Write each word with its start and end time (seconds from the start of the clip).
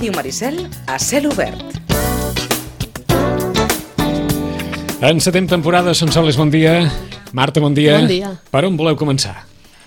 Ràdio 0.00 0.14
Maricel 0.16 0.54
a 0.88 0.94
cel 0.96 1.26
obert. 1.28 1.60
Encetem 5.04 5.44
temporada, 5.44 5.92
Sonsoles, 5.92 6.38
bon 6.40 6.48
dia. 6.48 6.88
Marta, 7.36 7.60
bon 7.60 7.76
dia. 7.76 7.98
Bon 7.98 8.08
dia. 8.08 8.30
Per 8.48 8.62
on 8.64 8.78
voleu 8.80 8.96
començar? 8.96 9.34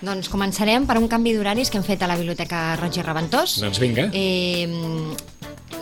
Doncs 0.06 0.30
començarem 0.30 0.86
per 0.86 1.00
un 1.00 1.10
canvi 1.10 1.32
d'horaris 1.34 1.66
que 1.66 1.80
hem 1.80 1.86
fet 1.88 2.06
a 2.06 2.06
la 2.06 2.14
Biblioteca 2.14 2.76
Roig 2.78 2.94
i 2.94 3.02
Reventós. 3.02 3.56
Doncs 3.64 3.82
vinga. 3.82 4.06
Eh, 4.14 4.70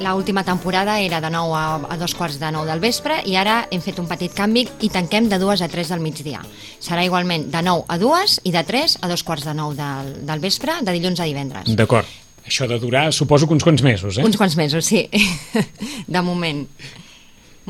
la 0.00 0.14
última 0.16 0.46
temporada 0.48 0.96
era 1.04 1.20
de 1.20 1.28
9 1.28 1.52
a, 1.52 1.66
a 1.92 2.00
dos 2.00 2.16
quarts 2.16 2.40
de 2.40 2.54
9 2.56 2.72
del 2.72 2.80
vespre 2.80 3.20
i 3.28 3.36
ara 3.36 3.66
hem 3.68 3.84
fet 3.84 4.00
un 4.00 4.08
petit 4.08 4.32
canvi 4.32 4.64
i 4.80 4.88
tanquem 4.88 5.28
de 5.28 5.36
2 5.44 5.60
a 5.60 5.68
3 5.68 5.92
del 5.92 6.00
migdia. 6.00 6.40
Serà 6.80 7.04
igualment 7.04 7.50
de 7.52 7.66
9 7.68 7.84
a 7.84 8.00
2 8.00 8.40
i 8.48 8.56
de 8.56 8.64
3 8.64 8.96
a 9.02 9.12
dos 9.12 9.28
quarts 9.28 9.44
de 9.44 9.52
9 9.60 9.76
del, 9.76 10.12
del 10.24 10.40
vespre, 10.48 10.80
de 10.80 10.96
dilluns 10.96 11.20
a 11.20 11.28
divendres. 11.28 11.76
D'acord. 11.76 12.21
Això 12.46 12.66
de 12.66 12.78
durar, 12.82 13.12
suposo 13.14 13.46
que 13.46 13.54
uns 13.54 13.64
quants 13.64 13.82
mesos, 13.86 14.18
eh? 14.18 14.24
Uns 14.26 14.36
quants 14.36 14.56
mesos, 14.58 14.86
sí, 14.86 15.06
de 16.14 16.22
moment. 16.22 16.64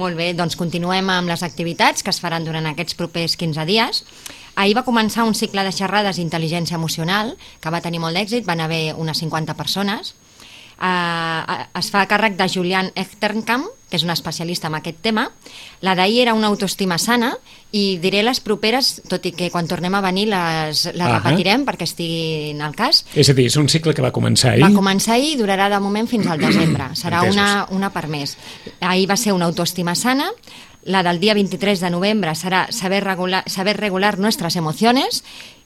Molt 0.01 0.17
bé, 0.17 0.31
doncs 0.33 0.57
continuem 0.57 1.11
amb 1.13 1.29
les 1.29 1.43
activitats 1.45 2.05
que 2.05 2.13
es 2.13 2.21
faran 2.23 2.47
durant 2.47 2.65
aquests 2.71 2.97
propers 2.97 3.37
15 3.37 3.67
dies. 3.69 4.05
Ahir 4.57 4.77
va 4.77 4.85
començar 4.85 5.27
un 5.29 5.37
cicle 5.37 5.65
de 5.65 5.73
xerrades 5.73 6.17
d'intel·ligència 6.17 6.77
emocional 6.81 7.35
que 7.61 7.73
va 7.73 7.83
tenir 7.85 8.01
molt 8.01 8.17
d'èxit, 8.17 8.47
van 8.49 8.61
haver 8.65 8.95
unes 8.97 9.21
50 9.21 9.57
persones. 9.57 10.15
Uh, 10.79 11.63
es 11.79 11.91
fa 11.93 12.07
càrrec 12.11 12.37
de 12.39 12.49
Julian 12.51 12.91
Echternkamp, 12.95 13.69
que 13.93 13.99
és 14.01 14.05
un 14.07 14.11
especialista 14.11 14.71
en 14.71 14.79
aquest 14.79 15.03
tema. 15.05 15.27
La 15.85 15.93
d'ahir 15.95 16.23
era 16.23 16.33
una 16.35 16.49
autoestima 16.49 16.97
sana 16.99 17.35
i 17.77 17.99
diré 18.01 18.23
les 18.25 18.41
properes, 18.41 19.03
tot 19.09 19.27
i 19.29 19.35
que 19.37 19.51
quan 19.53 19.69
tornem 19.69 19.93
a 19.95 20.01
venir 20.01 20.27
les, 20.31 20.87
les 20.95 21.05
Ahà. 21.05 21.19
repetirem 21.21 21.67
perquè 21.69 21.85
estiguin 21.85 22.63
al 22.65 22.75
cas. 22.75 23.05
És 23.15 23.29
a 23.29 23.37
dir, 23.37 23.47
és 23.53 23.57
un 23.61 23.69
cicle 23.69 23.93
que 23.93 24.03
va 24.03 24.11
començar 24.11 24.55
ahir. 24.55 24.65
Va 24.65 24.73
començar 24.73 25.19
ahir 25.19 25.35
i 25.35 25.39
durarà 25.41 25.69
de 25.69 25.81
moment 25.85 26.09
fins 26.09 26.27
al 26.27 26.41
desembre. 26.41 26.89
Serà 27.03 27.21
Entesos. 27.21 27.37
una, 27.37 27.67
una 27.71 27.93
per 27.93 28.09
mes. 28.09 28.39
Ahir 28.81 29.09
va 29.11 29.17
ser 29.21 29.37
una 29.37 29.51
autoestima 29.53 29.95
sana, 29.95 30.33
la 30.85 31.03
del 31.03 31.21
dia 31.21 31.35
23 31.35 31.81
de 31.81 31.91
novembre 31.91 32.35
serà 32.35 32.67
saber 32.73 33.05
regular, 33.05 33.45
saber 33.47 33.77
regular 33.77 34.19
nuestras 34.19 34.57
emociones 34.57 35.23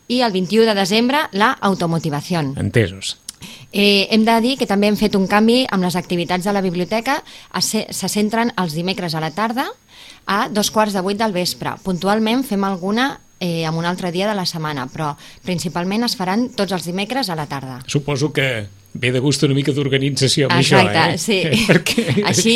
i 0.08 0.20
el 0.20 0.32
21 0.32 0.66
de 0.66 0.74
desembre 0.74 1.22
la 1.32 1.52
automotivació. 1.52 2.42
Entesos. 2.56 3.16
Eh, 3.72 4.06
hem 4.10 4.24
de 4.24 4.36
dir 4.40 4.56
que 4.58 4.66
també 4.66 4.88
hem 4.88 4.96
fet 4.96 5.14
un 5.18 5.26
canvi 5.28 5.64
amb 5.70 5.84
les 5.84 5.96
activitats 5.96 6.44
de 6.44 6.52
la 6.54 6.62
biblioteca, 6.64 7.22
se 7.60 8.08
centren 8.08 8.52
els 8.56 8.72
dimecres 8.74 9.14
a 9.14 9.20
la 9.20 9.30
tarda 9.30 9.66
a 10.26 10.48
dos 10.48 10.70
quarts 10.70 10.94
de 10.96 11.00
vuit 11.04 11.18
del 11.18 11.32
vespre. 11.32 11.74
Puntualment 11.84 12.42
fem 12.44 12.64
alguna 12.64 13.20
eh, 13.38 13.64
en 13.68 13.74
un 13.74 13.84
altre 13.84 14.10
dia 14.12 14.26
de 14.28 14.34
la 14.34 14.46
setmana, 14.46 14.86
però 14.88 15.12
principalment 15.44 16.04
es 16.08 16.16
faran 16.16 16.48
tots 16.56 16.72
els 16.72 16.86
dimecres 16.88 17.28
a 17.30 17.36
la 17.36 17.46
tarda. 17.46 17.82
Suposo 17.86 18.32
que 18.32 18.66
ve 18.96 19.10
de 19.12 19.20
gust 19.20 19.42
una 19.44 19.52
mica 19.54 19.74
d'organització 19.76 20.48
amb 20.48 20.58
Exacte, 20.62 20.96
això, 20.96 21.12
eh? 21.12 21.18
sí. 21.52 21.64
Perquè... 21.68 22.22
Així 22.24 22.54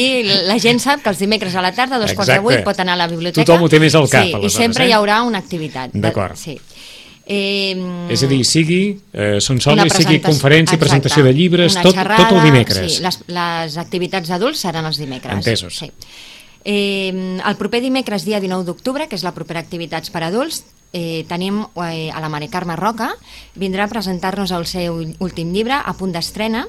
la 0.49 0.57
gent 0.59 0.81
sap 0.81 1.03
que 1.05 1.11
els 1.13 1.21
dimecres 1.21 1.55
a 1.55 1.61
la 1.63 1.75
tarda, 1.77 1.99
a 1.99 2.01
dos 2.01 2.15
quarts 2.17 2.33
de 2.33 2.41
vuit, 2.41 2.63
pot 2.65 2.81
anar 2.81 2.97
a 2.97 3.03
la 3.05 3.09
biblioteca. 3.13 3.45
Tothom 3.45 3.67
ho 3.67 3.69
té 3.69 3.79
més 3.83 3.95
al 3.95 4.09
cap, 4.09 4.25
Sí, 4.25 4.35
i 4.49 4.51
sempre 4.51 4.87
eh? 4.87 4.89
hi 4.89 4.97
haurà 4.97 5.21
una 5.29 5.39
activitat. 5.45 5.93
De- 5.93 6.01
D'acord. 6.01 6.41
Sí. 6.41 6.57
Eh, 7.31 7.77
És 8.11 8.25
a 8.27 8.29
dir, 8.31 8.41
sigui 8.43 8.81
eh, 9.13 9.37
una 9.37 9.45
Sonsoles, 9.45 9.95
sigui 9.95 10.19
conferència, 10.19 10.75
exacte, 10.75 10.83
presentació 10.83 11.23
de 11.23 11.35
llibres, 11.37 11.77
tot, 11.79 11.95
xerrada, 11.95 12.25
tot 12.27 12.41
el 12.41 12.49
dimecres. 12.49 12.97
Sí, 12.97 13.05
les, 13.05 13.21
les 13.31 13.77
activitats 13.79 14.33
d'adults 14.33 14.65
seran 14.67 14.89
els 14.89 14.99
dimecres. 14.99 15.37
Entesos. 15.39 15.79
Sí. 15.79 15.93
Eh, 16.65 17.39
el 17.39 17.57
proper 17.57 17.81
dimecres, 17.85 18.27
dia 18.27 18.41
19 18.43 18.67
d'octubre, 18.67 19.07
que 19.07 19.15
és 19.15 19.23
la 19.23 19.31
propera 19.37 19.63
activitats 19.63 20.11
per 20.11 20.25
adults, 20.27 20.65
eh, 20.93 21.23
tenim 21.31 21.63
eh, 21.63 22.11
a 22.11 22.19
la 22.19 22.29
Mare 22.29 22.51
Carme 22.51 22.75
Roca, 22.75 23.13
vindrà 23.55 23.87
a 23.87 23.93
presentar-nos 23.93 24.51
el 24.51 24.67
seu 24.67 24.99
últim 25.23 25.55
llibre, 25.55 25.79
a 25.79 25.95
punt 25.95 26.11
d'estrena. 26.17 26.67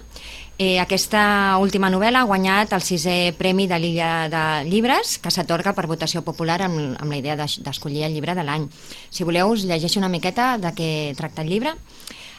Eh, 0.62 0.78
aquesta 0.78 1.58
última 1.58 1.90
novel·la 1.90 2.20
ha 2.22 2.28
guanyat 2.30 2.76
el 2.78 2.84
sisè 2.86 3.32
Premi 3.34 3.64
de 3.66 3.80
l'Illa 3.82 4.10
de 4.30 4.42
Llibres, 4.68 5.16
que 5.18 5.32
s'atorga 5.34 5.72
per 5.74 5.88
votació 5.90 6.22
popular 6.22 6.60
amb, 6.62 7.00
amb 7.02 7.10
la 7.10 7.18
idea 7.18 7.34
d'es- 7.40 7.64
d'escollir 7.66 8.04
el 8.06 8.14
llibre 8.14 8.36
de 8.38 8.44
l'any. 8.46 8.68
Si 9.10 9.24
voleu, 9.26 9.50
us 9.50 9.64
llegeixo 9.66 9.98
una 9.98 10.12
miqueta 10.12 10.60
de 10.62 10.70
què 10.78 10.90
tracta 11.18 11.42
el 11.42 11.50
llibre. 11.50 11.74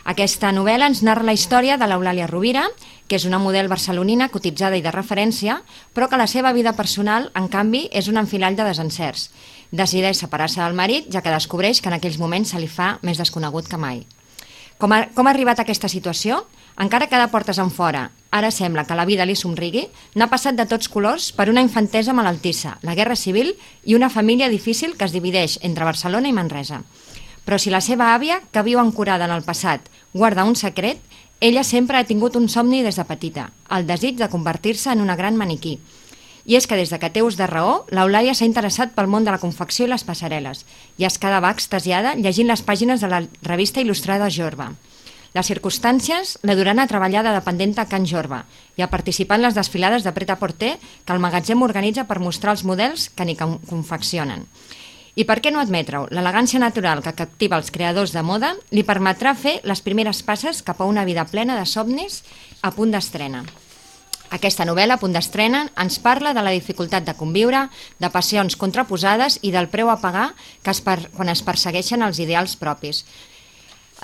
Aquesta 0.05 0.53
novel·la 0.53 0.87
ens 0.87 1.03
narra 1.03 1.27
la 1.27 1.35
història 1.35 1.77
de 1.77 1.87
l'Eulàlia 1.91 2.29
Rovira, 2.31 2.69
que 3.09 3.17
és 3.17 3.25
una 3.25 3.41
model 3.43 3.67
barcelonina 3.67 4.29
cotitzada 4.29 4.77
i 4.79 4.83
de 4.87 4.95
referència, 4.95 5.61
però 5.93 6.09
que 6.09 6.17
la 6.17 6.29
seva 6.31 6.53
vida 6.53 6.75
personal, 6.79 7.33
en 7.35 7.49
canvi, 7.49 7.89
és 7.91 8.07
un 8.07 8.19
enfilall 8.23 8.55
de 8.55 8.63
desencerts. 8.71 9.31
Decideix 9.73 10.19
separar-se 10.23 10.63
del 10.63 10.75
marit, 10.79 11.11
ja 11.11 11.23
que 11.23 11.31
descobreix 11.35 11.81
que 11.81 11.89
en 11.91 11.99
aquells 11.99 12.19
moments 12.23 12.51
se 12.55 12.61
li 12.61 12.69
fa 12.71 12.99
més 13.03 13.19
desconegut 13.19 13.67
que 13.67 13.77
mai. 13.79 14.07
Com 14.79 14.93
ha, 14.93 15.09
com 15.15 15.27
ha 15.27 15.31
arribat 15.31 15.59
a 15.59 15.63
aquesta 15.63 15.89
situació? 15.89 16.45
Encara 16.81 17.07
que 17.07 17.19
de 17.21 17.29
portes 17.29 17.59
en 17.61 17.71
fora, 17.71 18.11
ara 18.31 18.51
sembla 18.51 18.87
que 18.89 18.97
la 18.97 19.05
vida 19.05 19.27
li 19.29 19.37
somrigui, 19.37 19.87
n'ha 20.17 20.31
passat 20.33 20.57
de 20.57 20.65
tots 20.67 20.89
colors 20.89 21.31
per 21.37 21.51
una 21.53 21.61
infantesa 21.61 22.15
malaltissa, 22.17 22.79
la 22.83 22.95
guerra 22.97 23.17
civil 23.17 23.53
i 23.85 23.95
una 23.95 24.09
família 24.09 24.49
difícil 24.49 24.97
que 24.97 25.05
es 25.05 25.13
divideix 25.13 25.59
entre 25.63 25.85
Barcelona 25.85 26.29
i 26.29 26.33
Manresa. 26.33 26.81
Però 27.45 27.59
si 27.59 27.71
la 27.71 27.83
seva 27.85 28.15
àvia, 28.15 28.41
que 28.53 28.63
viu 28.65 28.81
ancorada 28.81 29.27
en 29.29 29.35
el 29.35 29.45
passat, 29.45 29.89
guarda 30.15 30.47
un 30.49 30.57
secret, 30.57 31.01
ella 31.43 31.65
sempre 31.65 31.99
ha 31.99 32.07
tingut 32.07 32.37
un 32.39 32.49
somni 32.49 32.85
des 32.87 32.97
de 32.97 33.05
petita, 33.05 33.51
el 33.69 33.85
desig 33.87 34.17
de 34.17 34.31
convertir-se 34.31 34.93
en 34.93 35.03
una 35.03 35.17
gran 35.17 35.37
maniquí. 35.37 35.81
I 36.47 36.57
és 36.59 36.67
que 36.67 36.79
des 36.79 36.91
de 36.91 36.99
que 36.99 37.11
té 37.11 37.23
ús 37.23 37.37
de 37.39 37.47
raó, 37.47 37.85
l'Eulàlia 37.91 38.35
s'ha 38.35 38.47
interessat 38.49 38.95
pel 38.95 39.11
món 39.11 39.27
de 39.27 39.35
la 39.35 39.43
confecció 39.43 39.87
i 39.87 39.91
les 39.91 40.07
passarel·les 40.07 40.65
i 40.99 41.07
es 41.07 41.19
quedava 41.19 41.51
extasiada 41.51 42.15
llegint 42.19 42.49
les 42.49 42.63
pàgines 42.63 43.03
de 43.03 43.11
la 43.11 43.21
revista 43.43 43.83
il·lustrada 43.83 44.31
Jorba. 44.31 44.73
Les 45.33 45.49
circumstàncies 45.49 46.35
la 46.45 46.55
duran 46.59 46.79
a 46.83 46.87
treballar 46.87 47.23
de 47.25 47.33
dependenta 47.33 47.87
a 47.87 47.89
Can 47.89 48.05
Jorba 48.05 48.43
i 48.77 48.83
a 48.85 48.91
participar 48.93 49.39
en 49.41 49.47
les 49.47 49.57
desfilades 49.57 50.05
de 50.05 50.13
pret 50.13 50.29
a 50.31 50.37
porter 50.37 50.75
que 51.07 51.15
el 51.15 51.23
magatzem 51.25 51.63
organitza 51.65 52.05
per 52.05 52.21
mostrar 52.21 52.53
els 52.53 52.65
models 52.69 53.09
que 53.17 53.25
n'hi 53.25 53.37
con- 53.41 53.57
confeccionen. 53.65 54.45
I 55.17 55.25
per 55.29 55.41
què 55.45 55.51
no 55.53 55.61
admetre-ho? 55.61 56.07
L'elegància 56.13 56.61
natural 56.61 57.03
que 57.05 57.13
captiva 57.17 57.57
els 57.61 57.73
creadors 57.73 58.13
de 58.13 58.23
moda 58.25 58.55
li 58.73 58.85
permetrà 58.85 59.35
fer 59.37 59.59
les 59.65 59.81
primeres 59.85 60.23
passes 60.23 60.63
cap 60.65 60.81
a 60.81 60.89
una 60.89 61.05
vida 61.09 61.25
plena 61.29 61.57
de 61.59 61.67
somnis 61.69 62.23
a 62.63 62.71
punt 62.73 62.93
d'estrena. 62.93 63.45
Aquesta 64.33 64.65
novel·la, 64.65 64.97
a 64.97 65.01
punt 65.01 65.13
d'estrena, 65.13 65.67
ens 65.77 65.99
parla 66.01 66.33
de 66.33 66.41
la 66.41 66.55
dificultat 66.57 67.05
de 67.05 67.13
conviure, 67.17 67.67
de 68.01 68.09
passions 68.09 68.57
contraposades 68.57 69.37
i 69.43 69.51
del 69.53 69.69
preu 69.69 69.91
a 69.93 69.99
pagar 70.01 70.31
que 70.65 70.73
es 70.73 70.81
per, 70.81 71.11
quan 71.13 71.29
es 71.29 71.43
persegueixen 71.45 72.01
els 72.01 72.17
ideals 72.21 72.57
propis. 72.57 73.05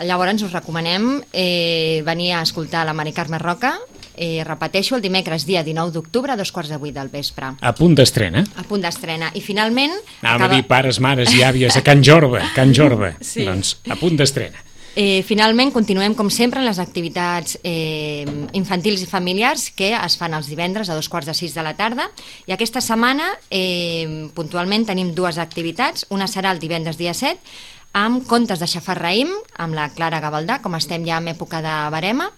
Llavors 0.04 0.42
us 0.46 0.52
recomanem 0.52 1.22
eh, 1.32 2.02
venir 2.06 2.34
a 2.34 2.42
escoltar 2.42 2.84
la 2.86 2.94
Mari 2.94 3.12
Carme 3.12 3.38
Roca, 3.38 3.74
eh, 4.18 4.44
repeteixo, 4.44 4.96
el 4.96 5.02
dimecres 5.02 5.46
dia 5.46 5.64
19 5.64 5.94
d'octubre 5.94 6.32
a 6.32 6.36
dos 6.36 6.52
quarts 6.52 6.70
de 6.70 6.78
vuit 6.78 6.94
del 6.94 7.08
vespre. 7.08 7.54
A 7.60 7.74
punt 7.74 7.96
d'estrena. 7.98 8.44
A 8.56 8.66
punt 8.68 8.82
d'estrena. 8.84 9.32
I 9.34 9.42
finalment... 9.42 9.94
Anàvem 10.22 10.46
a 10.46 10.54
dir 10.54 10.64
pares, 10.68 11.00
mares 11.00 11.34
i 11.34 11.44
àvies 11.46 11.78
a 11.78 11.84
Can 11.86 12.02
Jorba, 12.04 12.42
Can 12.54 12.74
Jorba. 12.74 13.14
Sí. 13.28 13.44
Doncs 13.44 13.76
a 13.90 13.96
punt 13.98 14.16
d'estrena. 14.16 14.64
Eh, 14.98 15.22
finalment, 15.22 15.70
continuem, 15.70 16.14
com 16.18 16.26
sempre, 16.32 16.58
en 16.58 16.66
les 16.66 16.80
activitats 16.82 17.58
eh, 17.62 18.26
infantils 18.58 19.04
i 19.04 19.06
familiars 19.06 19.68
que 19.70 19.92
es 19.94 20.16
fan 20.18 20.34
els 20.34 20.48
divendres 20.50 20.88
a 20.90 20.96
dos 20.98 21.06
quarts 21.12 21.28
de 21.28 21.36
sis 21.38 21.54
de 21.54 21.62
la 21.62 21.76
tarda. 21.78 22.08
I 22.50 22.56
aquesta 22.56 22.82
setmana, 22.82 23.28
eh, 23.46 24.26
puntualment, 24.34 24.88
tenim 24.88 25.12
dues 25.14 25.38
activitats. 25.38 26.08
Una 26.10 26.26
serà 26.26 26.50
el 26.50 26.58
divendres 26.58 26.98
dia 26.98 27.14
7, 27.14 27.38
amb 27.98 28.22
contes 28.30 28.60
de 28.62 28.68
Xafar 28.70 28.98
Raïm, 29.00 29.30
amb 29.58 29.74
la 29.74 29.88
Clara 29.90 30.20
Gavaldà, 30.22 30.60
com 30.62 30.76
estem 30.78 31.06
ja 31.06 31.18
en 31.18 31.32
època 31.32 31.58
de 31.64 31.74
barema. 31.90 32.28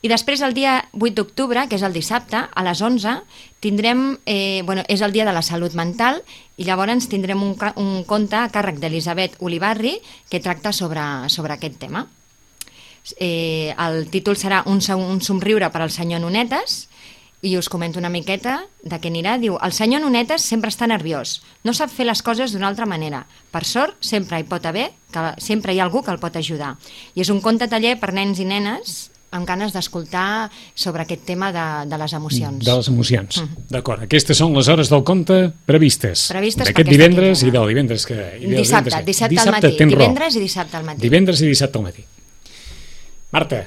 I 0.00 0.08
després, 0.08 0.40
el 0.44 0.54
dia 0.56 0.78
8 0.92 1.16
d'octubre, 1.16 1.66
que 1.68 1.76
és 1.76 1.84
el 1.84 1.96
dissabte, 1.96 2.40
a 2.40 2.62
les 2.64 2.80
11, 2.80 3.18
tindrem, 3.64 4.18
eh, 4.24 4.62
bueno, 4.64 4.84
és 4.88 5.00
el 5.00 5.12
dia 5.12 5.24
de 5.28 5.32
la 5.36 5.44
salut 5.44 5.76
mental, 5.76 6.22
i 6.56 6.64
llavors 6.68 7.08
tindrem 7.08 7.42
un, 7.44 7.56
un 7.80 8.04
conte 8.04 8.36
a 8.36 8.48
càrrec 8.52 8.80
d'Elisabet 8.80 9.36
Olivarri 9.40 9.98
que 10.28 10.40
tracta 10.40 10.72
sobre, 10.72 11.02
sobre 11.28 11.56
aquest 11.56 11.80
tema. 11.80 12.06
Eh, 13.16 13.72
el 13.76 14.08
títol 14.12 14.36
serà 14.36 14.62
un, 14.68 14.80
un 15.00 15.20
somriure 15.24 15.68
per 15.72 15.80
al 15.80 15.92
senyor 15.92 16.20
Nunetes, 16.20 16.89
i 17.42 17.56
us 17.56 17.68
comento 17.72 17.98
una 17.98 18.10
miqueta 18.12 18.58
de 18.84 18.98
què 19.00 19.08
anirà. 19.08 19.38
Diu, 19.40 19.54
el 19.64 19.72
senyor 19.72 20.02
Nunetes 20.04 20.42
sempre 20.44 20.68
està 20.68 20.86
nerviós, 20.86 21.38
no 21.64 21.72
sap 21.72 21.88
fer 21.90 22.04
les 22.06 22.20
coses 22.22 22.52
d'una 22.52 22.68
altra 22.68 22.84
manera. 22.86 23.22
Per 23.50 23.64
sort, 23.64 23.96
sempre 24.04 24.38
hi 24.40 24.44
pot 24.44 24.66
haver, 24.68 24.90
que 25.12 25.22
sempre 25.40 25.72
hi 25.72 25.80
ha 25.80 25.84
algú 25.88 26.02
que 26.04 26.12
el 26.12 26.20
pot 26.20 26.36
ajudar. 26.36 26.74
I 27.14 27.22
és 27.24 27.30
un 27.32 27.40
conte 27.40 27.66
taller 27.68 27.96
per 28.00 28.12
nens 28.12 28.38
i 28.40 28.44
nenes 28.44 29.08
amb 29.32 29.46
ganes 29.46 29.70
d'escoltar 29.72 30.50
sobre 30.74 31.04
aquest 31.04 31.22
tema 31.24 31.52
de, 31.54 31.64
de 31.88 31.98
les 32.02 32.12
emocions. 32.18 32.64
De 32.66 32.74
les 32.74 32.88
emocions. 32.90 33.36
D'acord. 33.70 34.02
Aquestes 34.02 34.36
són 34.36 34.52
les 34.58 34.66
hores 34.68 34.90
del 34.90 35.04
conte 35.06 35.52
previstes. 35.70 36.24
Previstes 36.32 36.66
D'aquest 36.66 36.88
divendres 36.90 37.38
quinzena. 37.38 37.48
i 37.48 37.56
del 37.56 37.68
divendres 37.70 38.06
que... 38.10 38.16
I 38.40 38.48
del 38.50 38.56
Dissabte, 38.58 38.90
divendres 38.90 39.06
que- 39.06 39.28
dissabte 39.30 39.40
al 39.46 39.54
matí. 39.54 39.76
tens 39.78 39.92
raó. 39.94 40.00
Divendres 40.02 40.34
i 40.36 40.40
dissabte 40.42 40.76
al 40.76 40.84
matí. 40.90 41.00
Divendres 41.06 41.40
i 41.42 41.46
dissabte 41.46 41.78
al 41.78 41.84
matí. 41.84 42.04
Marta, 43.30 43.60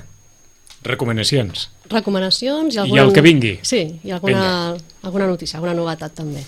recomanacions. 0.84 1.70
recomanacions 1.90 2.76
i 2.76 2.78
I 2.78 2.82
alguna... 2.82 3.02
el 3.04 3.14
que 3.14 3.22
vingui. 3.22 3.60
Sí, 3.62 4.00
i 4.04 4.12
alguna, 4.12 4.76
alguna 5.04 5.28
notícia, 5.28 5.58
alguna 5.58 5.76
novetat 5.78 6.16
també. 6.16 6.44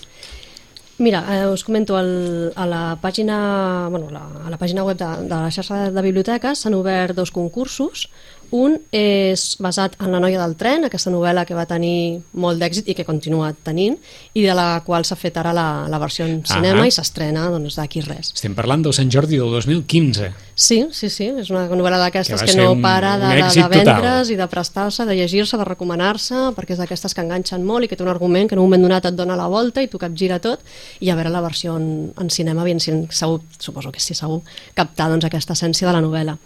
Mira, 0.98 1.26
eh, 1.28 1.48
us 1.52 1.66
comento, 1.68 1.98
el, 2.00 2.54
a, 2.56 2.66
la 2.66 2.98
pàgina, 3.02 3.90
bueno, 3.92 4.08
la, 4.10 4.22
a 4.46 4.50
la 4.50 4.58
pàgina 4.58 4.86
web 4.88 4.96
de, 4.98 5.10
de 5.28 5.36
la 5.36 5.52
xarxa 5.52 5.90
de 5.92 6.02
biblioteques 6.02 6.62
s'han 6.64 6.78
obert 6.78 7.18
dos 7.18 7.32
concursos. 7.36 8.08
Un 8.52 8.78
és 8.92 9.56
basat 9.60 9.96
en 10.00 10.12
La 10.12 10.20
noia 10.20 10.40
del 10.42 10.56
tren, 10.56 10.86
aquesta 10.86 11.10
novel·la 11.12 11.46
que 11.46 11.56
va 11.58 11.66
tenir 11.66 12.22
molt 12.34 12.60
d'èxit 12.62 12.88
i 12.92 12.96
que 12.96 13.06
continua 13.08 13.54
tenint, 13.66 13.98
i 14.34 14.44
de 14.46 14.54
la 14.56 14.82
qual 14.86 15.04
s'ha 15.06 15.16
fet 15.18 15.38
ara 15.42 15.52
la, 15.54 15.88
la 15.90 16.00
versió 16.00 16.26
en 16.26 16.44
cinema 16.46 16.84
Ahà. 16.84 16.88
i 16.88 16.92
s'estrena 16.94 17.48
doncs, 17.50 17.76
d'aquí 17.80 18.02
res. 18.06 18.32
Estem 18.36 18.54
parlant 18.56 18.84
del 18.86 18.94
Sant 18.94 19.10
Jordi 19.12 19.38
del 19.42 19.50
2015. 19.52 20.32
Sí, 20.56 20.86
sí, 20.96 21.10
sí, 21.10 21.26
és 21.42 21.50
una 21.52 21.66
novel·la 21.68 21.98
d'aquestes 22.06 22.42
Que 22.46 22.52
que, 22.54 22.58
no 22.62 22.72
un- 22.74 22.82
para 22.82 23.18
de, 23.20 23.28
de, 23.36 23.50
de 23.62 23.68
vendre's 23.68 24.30
i 24.32 24.38
de 24.40 24.48
prestar-se, 24.48 25.06
de 25.06 25.16
llegir-se, 25.16 25.58
de 25.58 25.66
recomanar-se, 25.68 26.36
perquè 26.56 26.78
és 26.78 26.80
d'aquestes 26.80 27.14
que 27.14 27.22
enganxen 27.26 27.66
molt 27.66 27.84
i 27.84 27.90
que 27.92 27.98
té 27.98 28.04
un 28.04 28.10
argument 28.14 28.48
que 28.48 28.56
en 28.56 28.60
un 28.64 28.70
moment 28.70 28.82
donat 28.88 29.06
et 29.10 29.16
dona 29.18 29.36
la 29.36 29.48
volta 29.52 29.84
i 29.84 29.88
tu 29.92 30.00
capgira 30.00 30.40
tot, 30.40 30.62
i 31.02 31.10
a 31.10 31.16
veure 31.16 31.30
la 31.34 31.42
versió 31.42 31.76
en, 31.76 32.14
en 32.18 32.30
cinema, 32.30 32.64
bien, 32.64 32.80
si 32.80 32.94
segur, 33.10 33.42
suposo 33.60 33.92
que 33.92 34.00
sí, 34.00 34.14
segur, 34.16 34.42
captar 34.74 35.10
doncs, 35.12 35.26
aquesta 35.26 35.54
essència 35.58 35.88
de 35.88 35.94
la 35.94 36.02
novel·la. 36.02 36.38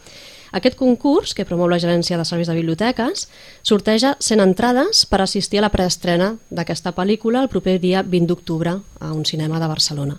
Aquest 0.51 0.77
concurs, 0.79 1.35
que 1.37 1.45
promou 1.45 1.69
la 1.69 1.79
Gerència 1.81 2.17
de 2.17 2.25
Serveis 2.25 2.49
de 2.49 2.57
Biblioteques, 2.57 3.27
sorteja 3.61 4.15
100 4.19 4.41
entrades 4.43 5.05
per 5.09 5.21
assistir 5.21 5.59
a 5.59 5.67
la 5.67 5.73
preestrena 5.73 6.35
d'aquesta 6.49 6.95
pel·lícula 6.97 7.43
el 7.43 7.51
proper 7.51 7.77
dia 7.79 8.01
20 8.01 8.31
d'octubre 8.31 8.79
a 8.99 9.11
un 9.13 9.25
cinema 9.25 9.59
de 9.59 9.69
Barcelona. 9.69 10.17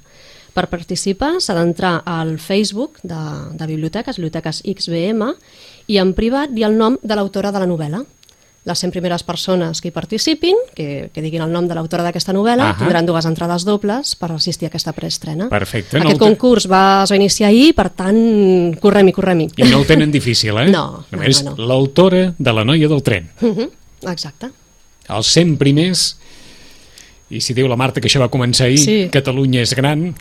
Per 0.55 0.67
participar 0.67 1.37
s'ha 1.39 1.55
d'entrar 1.55 2.01
al 2.07 2.37
Facebook 2.43 2.99
de, 3.03 3.19
de 3.55 3.67
Biblioteques, 3.71 4.19
Biblioteques 4.19 4.63
XBM, 4.67 5.35
i 5.91 5.99
en 6.03 6.15
privat 6.15 6.51
dir 6.55 6.67
el 6.67 6.79
nom 6.79 6.99
de 7.03 7.19
l'autora 7.19 7.53
de 7.55 7.63
la 7.63 7.71
novel·la. 7.71 8.03
Les 8.71 8.79
100 8.79 8.93
primeres 8.95 9.25
persones 9.27 9.81
que 9.83 9.89
hi 9.91 9.95
participin, 9.95 10.55
que, 10.77 11.11
que 11.13 11.23
diguin 11.25 11.43
el 11.43 11.51
nom 11.51 11.67
de 11.67 11.75
l'autora 11.75 12.05
d'aquesta 12.07 12.33
novel·la, 12.37 12.71
Ahà. 12.71 12.79
tindran 12.79 13.07
dues 13.09 13.27
entrades 13.27 13.65
dobles 13.67 14.15
per 14.17 14.31
assistir 14.37 14.69
a 14.69 14.71
aquesta 14.71 14.93
preestrena. 14.95 15.49
Perfecte, 15.51 15.99
no 15.99 16.05
Aquest 16.07 16.15
el 16.15 16.19
te- 16.21 16.25
concurs 16.29 16.69
va, 16.71 17.03
es 17.03 17.11
va 17.11 17.19
iniciar 17.19 17.49
ahir, 17.51 17.75
per 17.75 17.89
tant, 17.91 18.21
correm-hi, 18.81 19.13
correm-hi. 19.17 19.49
I 19.59 19.69
no 19.73 19.81
el 19.83 19.87
tenen 19.91 20.13
difícil, 20.15 20.55
eh? 20.63 20.69
No, 20.71 20.85
no, 21.03 21.05
Només 21.19 21.43
no. 21.45 21.57
l'autora 21.59 22.29
de 22.39 22.53
La 22.55 22.65
noia 22.65 22.87
del 22.89 23.03
tren. 23.03 23.29
Mhm, 23.41 23.69
Exacte. 24.13 24.53
Els 25.11 25.27
100 25.35 25.57
primers 25.59 26.20
i 27.31 27.39
si 27.41 27.55
diu 27.55 27.69
la 27.71 27.77
Marta 27.79 28.01
que 28.01 28.09
això 28.11 28.19
va 28.19 28.29
començar 28.29 28.67
ahir, 28.67 28.79
Sí. 28.83 29.09
Catalunya 29.13 29.61
és 29.63 29.73
gran, 29.79 30.15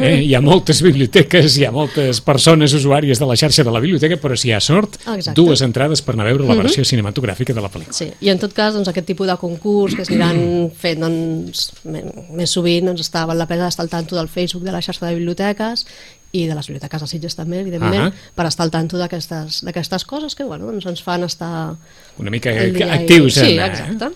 eh? 0.00 0.22
hi 0.24 0.34
ha 0.34 0.40
moltes 0.40 0.80
biblioteques, 0.82 1.58
hi 1.58 1.66
ha 1.66 1.70
moltes 1.70 2.20
persones 2.24 2.72
usuàries 2.72 3.18
de 3.20 3.26
la 3.28 3.36
xarxa 3.36 3.62
de 3.62 3.70
la 3.70 3.80
biblioteca, 3.80 4.16
però 4.16 4.36
si 4.36 4.48
hi 4.48 4.52
ha 4.56 4.60
sort, 4.60 4.96
Exacte. 5.04 5.34
dues 5.36 5.60
entrades 5.60 6.00
per 6.02 6.14
anar 6.14 6.24
a 6.26 6.30
veure 6.30 6.46
la 6.48 6.54
versió 6.62 6.82
cinematogràfica 6.84 7.52
de 7.52 7.60
la 7.60 7.68
pel·lícula. 7.70 7.92
Sí, 7.92 8.08
i 8.20 8.30
en 8.32 8.38
tot 8.40 8.54
cas, 8.56 8.72
doncs, 8.74 8.88
aquest 8.88 9.06
tipus 9.06 9.26
de 9.28 9.36
concurs 9.36 9.94
que 9.94 10.02
es 10.02 10.08
aniran 10.10 10.70
fent 10.76 11.00
doncs, 11.04 11.72
més 11.84 12.50
sovint, 12.50 12.86
doncs, 12.88 13.02
està, 13.04 13.26
val 13.28 13.36
la 13.38 13.46
pena 13.46 13.68
estar 13.68 13.84
al 13.84 13.90
tanto 13.92 14.16
del 14.16 14.28
Facebook 14.32 14.64
de 14.64 14.72
la 14.72 14.80
xarxa 14.80 15.06
de 15.10 15.14
biblioteques 15.18 15.84
i 16.32 16.46
de 16.46 16.54
les 16.54 16.66
biblioteques 16.70 17.00
de 17.02 17.06
Sitges 17.10 17.34
també, 17.36 17.58
evidentment, 17.60 18.06
Ahà. 18.08 18.12
per 18.36 18.46
estar 18.46 18.64
al 18.64 18.70
tanto 18.70 18.96
d'aquestes 18.96 20.04
coses 20.06 20.34
que 20.38 20.44
bueno, 20.44 20.64
doncs 20.70 20.86
ens 20.86 21.02
fan 21.02 21.24
estar 21.26 21.74
Una 22.18 22.30
mica 22.30 22.52
dia 22.52 22.86
i- 22.86 22.90
actius 23.02 23.34
Sí, 23.34 23.58
en... 23.58 23.60
eh? 23.60 24.10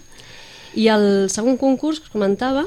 I 0.75 0.89
el 0.91 1.31
segon 1.31 1.57
concurs 1.61 2.01
que 2.03 2.13
comentava 2.13 2.65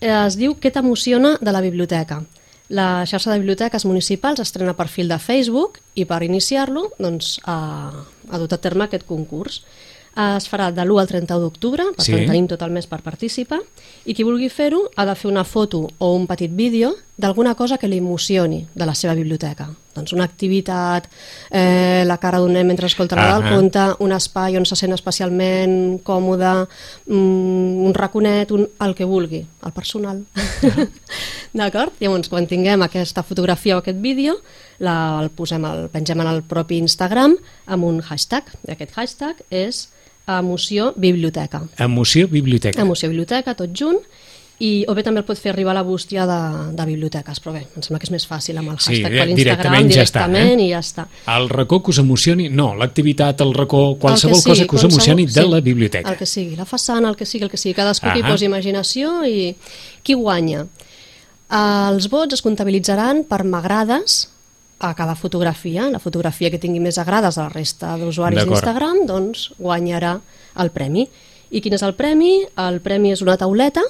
eh, 0.00 0.12
es 0.12 0.36
diu 0.36 0.56
Què 0.60 0.72
t'emociona 0.72 1.36
de 1.40 1.54
la 1.54 1.62
biblioteca? 1.64 2.22
La 2.72 3.04
xarxa 3.04 3.32
de 3.32 3.40
biblioteques 3.40 3.84
municipals 3.84 4.40
estrena 4.40 4.72
perfil 4.76 5.10
de 5.12 5.18
Facebook 5.20 5.80
i 5.94 6.06
per 6.08 6.22
iniciar-lo 6.24 6.86
doncs, 6.98 7.34
ha, 7.44 7.56
ha 8.30 8.40
dut 8.40 8.52
a 8.54 8.60
terme 8.64 8.86
aquest 8.86 9.04
concurs. 9.04 9.60
Es 10.14 10.44
farà 10.50 10.70
de 10.70 10.82
l'1 10.84 11.00
al 11.00 11.06
31 11.08 11.40
d'octubre, 11.40 11.84
per 11.96 12.04
Sí. 12.04 12.12
tant 12.12 12.26
tenim 12.26 12.46
tot 12.46 12.60
el 12.62 12.70
mes 12.70 12.86
per 12.86 13.00
participar, 13.00 13.60
i 14.04 14.12
qui 14.14 14.22
vulgui 14.24 14.50
fer-ho 14.50 14.90
ha 14.96 15.06
de 15.06 15.14
fer 15.14 15.30
una 15.30 15.44
foto 15.44 15.88
o 15.98 16.12
un 16.14 16.26
petit 16.26 16.50
vídeo 16.52 16.94
d'alguna 17.16 17.54
cosa 17.54 17.78
que 17.78 17.88
li 17.88 17.96
emocioni 17.98 18.66
de 18.74 18.84
la 18.86 18.94
seva 18.94 19.14
biblioteca. 19.14 19.70
Doncs 19.94 20.12
una 20.12 20.24
activitat, 20.24 21.06
eh, 21.50 22.02
la 22.06 22.16
cara 22.18 22.38
d'un 22.38 22.52
nen 22.52 22.66
mentre 22.66 22.86
escolta 22.86 23.16
la 23.16 23.38
del 23.38 23.42
Ahà. 23.46 23.56
conte, 23.56 23.96
un 24.00 24.12
espai 24.12 24.56
on 24.56 24.64
se 24.66 24.74
sent 24.76 24.92
especialment 24.92 26.02
còmode, 26.02 26.66
mm, 27.06 27.84
un 27.86 27.94
raconet, 27.94 28.50
un, 28.52 28.68
el 28.80 28.94
que 28.94 29.04
vulgui, 29.04 29.46
el 29.64 29.72
personal. 29.72 30.24
D'acord? 31.52 31.92
Llavors, 32.00 32.28
quan 32.28 32.46
tinguem 32.48 32.80
aquesta 32.82 33.22
fotografia 33.22 33.76
o 33.76 33.82
aquest 33.82 33.98
vídeo, 34.00 34.38
la, 34.82 34.96
el, 35.22 35.30
posem 35.30 35.64
el 35.68 35.86
pengem 35.94 36.20
en 36.24 36.30
el 36.34 36.42
propi 36.42 36.80
Instagram 36.82 37.36
amb 37.70 37.86
un 37.88 38.00
hashtag. 38.02 38.50
I 38.68 38.74
aquest 38.74 38.92
hashtag 38.98 39.40
és 39.50 39.86
emoció 40.26 40.92
biblioteca. 40.96 41.64
Emoció 41.78 42.28
biblioteca. 42.28 42.82
Emoció 42.82 43.08
biblioteca, 43.10 43.54
tot 43.58 43.70
junt, 43.74 43.98
i, 44.62 44.84
o 44.86 44.94
bé 44.94 45.02
també 45.02 45.18
el 45.18 45.24
pot 45.26 45.38
fer 45.40 45.50
arribar 45.50 45.72
a 45.72 45.80
la 45.80 45.82
bústia 45.82 46.22
de, 46.28 46.36
de 46.78 46.84
biblioteques, 46.86 47.40
però 47.42 47.50
bé, 47.56 47.64
em 47.74 47.82
sembla 47.82 47.98
que 47.98 48.06
és 48.06 48.12
més 48.14 48.26
fàcil 48.30 48.60
amb 48.60 48.70
el 48.70 48.76
Sí, 48.78 48.92
hashtag 49.00 49.10
di- 49.10 49.18
per 49.18 49.26
Instagram, 49.32 49.40
directament 49.40 49.88
ja 49.90 50.04
està, 50.04 50.20
directament 50.28 50.60
eh? 50.60 50.66
i 50.66 50.68
ja 50.70 50.82
està. 50.84 51.06
El 51.34 51.48
racó 51.50 51.80
que 51.82 51.90
us 51.90 51.98
emocioni, 51.98 52.46
no, 52.48 52.68
l'activitat, 52.78 53.42
el 53.42 53.50
racó, 53.56 53.80
qualsevol 53.98 54.36
El 54.38 54.42
que 54.44 54.50
cosa 54.52 54.60
sigui, 54.60 54.68
que 54.70 54.76
us 54.76 54.84
qualsevol- 54.84 54.94
emocioni 54.94 55.26
de 55.26 55.32
sí, 55.42 55.48
la 55.50 55.60
biblioteca. 55.60 56.12
El 56.14 56.20
que 56.20 56.26
sigui, 56.30 56.54
la 56.60 56.68
façana, 56.68 57.08
el 57.10 57.16
que 57.18 57.26
sigui, 57.26 57.42
el 57.48 57.50
que 57.50 57.58
sigui. 57.58 57.74
Cadascú 57.74 58.06
que 58.12 58.20
hi 58.22 58.28
posi 58.28 58.46
imaginació 58.46 59.16
i 59.26 59.56
qui 60.06 60.14
guanya. 60.14 60.66
Els 61.52 62.06
vots 62.12 62.38
es 62.38 62.44
comptabilitzaran 62.46 63.24
per 63.28 63.42
m'agrades 63.44 64.28
a 64.82 64.92
cada 64.98 65.14
fotografia. 65.14 65.88
La 65.90 66.00
fotografia 66.02 66.50
que 66.50 66.58
tingui 66.58 66.80
més 66.82 66.98
agrades 66.98 67.38
de 67.38 67.42
la 67.46 67.48
resta 67.54 67.94
d'usuaris 68.00 68.44
d'Instagram 68.44 69.04
doncs 69.06 69.52
guanyarà 69.58 70.16
el 70.58 70.70
premi. 70.74 71.06
I 71.52 71.60
quin 71.60 71.74
és 71.76 71.82
el 71.86 71.94
premi? 71.94 72.40
El 72.58 72.80
premi 72.84 73.12
és 73.14 73.22
una 73.22 73.36
tauleta 73.38 73.82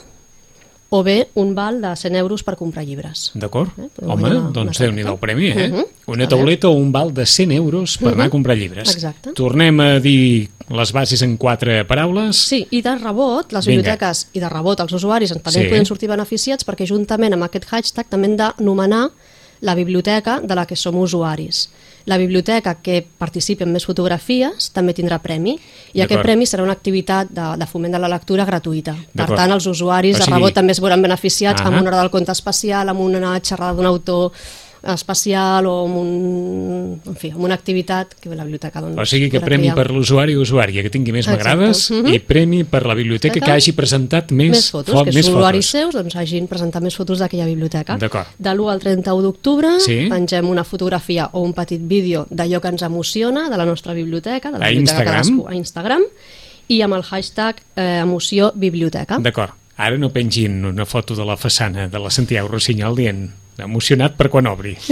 o 0.93 0.99
bé 1.03 1.31
un 1.41 1.55
val 1.57 1.79
de 1.81 1.95
100 1.97 2.17
euros 2.21 2.43
per 2.45 2.53
comprar 2.61 2.83
llibres. 2.85 3.31
D'acord? 3.33 3.71
Eh, 3.81 3.87
Home, 4.05 4.29
una- 4.29 4.51
doncs 4.53 4.77
una 4.79 4.87
déu 4.87 4.93
nhi 4.93 5.03
tauleta. 5.03 5.13
el 5.13 5.19
premi, 5.19 5.47
eh? 5.49 5.69
Mhm. 5.71 5.85
Una 6.13 6.25
A 6.25 6.29
tauleta 6.29 6.69
o 6.69 6.73
un 6.73 6.93
val 6.93 7.15
de 7.15 7.25
100 7.25 7.51
euros 7.53 7.97
per 7.97 8.13
anar 8.13 8.27
a 8.27 8.31
comprar 8.31 8.57
llibres. 8.59 8.93
Exacte. 8.95 9.33
Tornem 9.33 9.81
a 9.81 10.01
dir 10.01 10.51
les 10.69 10.93
bases 10.93 11.23
en 11.23 11.39
quatre 11.39 11.87
paraules. 11.87 12.37
Sí, 12.37 12.67
i 12.71 12.83
de 12.83 12.95
rebot, 12.99 13.51
les 13.53 13.65
Vinga. 13.65 13.81
biblioteques 13.83 14.29
i 14.35 14.41
de 14.41 14.49
rebot 14.51 14.81
els 14.81 14.93
usuaris 14.93 15.31
també 15.33 15.63
Sí. 15.63 15.69
poden 15.71 15.87
sortir 15.87 16.09
beneficiats 16.11 16.67
perquè 16.67 16.87
juntament 16.87 17.33
amb 17.33 17.45
aquest 17.45 17.65
hashtag 17.71 18.07
també 18.11 18.27
hem 18.29 18.37
d'anomenar 18.37 19.09
la 19.63 19.75
biblioteca 19.79 20.41
de 20.43 20.55
la 20.59 20.67
que 20.67 20.77
som 20.77 20.97
usuaris. 20.99 21.69
La 22.11 22.17
biblioteca 22.19 22.75
que 22.83 22.97
participi 23.19 23.63
en 23.63 23.71
més 23.73 23.85
fotografies 23.87 24.73
també 24.75 24.91
tindrà 24.93 25.21
premi 25.23 25.53
i 25.95 26.03
aquest 26.03 26.21
premi 26.27 26.49
serà 26.51 26.65
una 26.67 26.75
activitat 26.75 27.31
de, 27.31 27.45
de 27.61 27.67
foment 27.71 27.95
de 27.95 28.01
la 28.03 28.09
lectura 28.11 28.45
gratuïta. 28.45 28.97
Per 29.15 29.29
tant, 29.31 29.53
els 29.55 29.69
usuaris 29.71 30.17
O 30.17 30.19
de 30.19 30.25
sigui- 30.27 30.35
rebot 30.35 30.57
també 30.59 30.75
es 30.75 30.81
veuran 30.83 31.01
beneficiats 31.07 31.63
amb 31.63 31.77
Ahà. 31.77 31.81
una 31.81 31.91
hora 31.93 32.01
del 32.03 32.11
conte 32.11 32.33
especial, 32.35 32.89
amb 32.91 33.01
una 33.07 33.39
xerrada 33.41 33.75
d'un 33.79 33.87
autor 33.87 34.33
especial 34.83 35.67
o 35.67 35.85
amb, 35.87 35.97
un, 35.97 37.01
en 37.07 37.17
fi, 37.17 37.31
amb 37.31 37.45
una 37.47 37.55
activitat 37.55 38.15
que 38.19 38.29
la 38.35 38.43
biblioteca 38.45 38.81
doncs, 38.83 38.99
O 38.99 39.07
sigui 39.07 39.29
que 39.31 39.41
premi 39.41 39.69
triar. 39.71 39.77
per 39.77 39.91
l'usuari 39.95 40.35
o 40.35 40.41
usuària 40.43 40.83
que 40.83 40.91
tingui 40.91 41.13
més 41.13 41.29
m'agrades 41.29 41.91
Mhm. 41.91 42.09
i 42.15 42.19
premi 42.19 42.65
per 42.65 42.85
la 42.87 42.95
biblioteca 42.95 43.39
que 43.41 43.51
hagi 43.53 43.73
presentat 43.73 44.33
més, 44.33 44.51
més 44.51 44.71
fotos, 44.71 44.95
fo- 44.95 45.05
que 45.05 45.13
més 45.13 45.27
els 45.27 45.29
usuaris 45.29 45.67
fotos. 45.67 45.71
seus 45.71 45.95
doncs, 45.95 46.17
hagin 46.17 46.49
presentat 46.49 46.83
més 46.83 46.97
fotos 46.97 47.19
d'aquella 47.21 47.47
biblioteca. 47.47 47.97
De 47.97 48.51
l'1 48.55 48.71
al 48.73 48.81
31 48.81 49.23
d'octubre 49.23 49.69
Sí. 49.81 50.09
pengem 50.11 50.49
una 50.49 50.65
fotografia 50.65 51.29
o 51.33 51.41
un 51.43 51.53
petit 51.53 51.81
vídeo 51.81 52.27
d'allò 52.31 52.61
que 52.61 52.69
ens 52.69 52.83
emociona 52.83 53.49
de 53.49 53.57
la 53.57 53.65
nostra 53.65 53.93
biblioteca, 53.95 54.51
de 54.51 54.59
la 54.59 54.67
A 54.67 54.69
biblioteca 54.71 54.99
Instagram? 55.03 55.15
cadascú, 55.15 55.49
a 55.49 55.55
Instagram, 55.55 56.03
i 56.69 56.81
amb 56.83 56.95
el 56.95 57.03
hashtag 57.03 57.57
eh, 57.77 58.01
emoció 58.03 58.53
biblioteca. 58.55 59.19
D'acord. 59.19 59.53
Ara 59.77 59.97
no 59.99 60.11
pengin 60.11 60.65
una 60.65 60.85
foto 60.87 61.15
de 61.17 61.25
la 61.25 61.37
façana 61.37 61.89
de 61.89 61.99
la 61.99 62.11
Santiago 62.11 62.49
Rossinyol 62.49 62.95
dient 62.97 63.31
emocionat 63.59 64.17
per 64.17 64.29
quan 64.33 64.47
obri. 64.47 64.77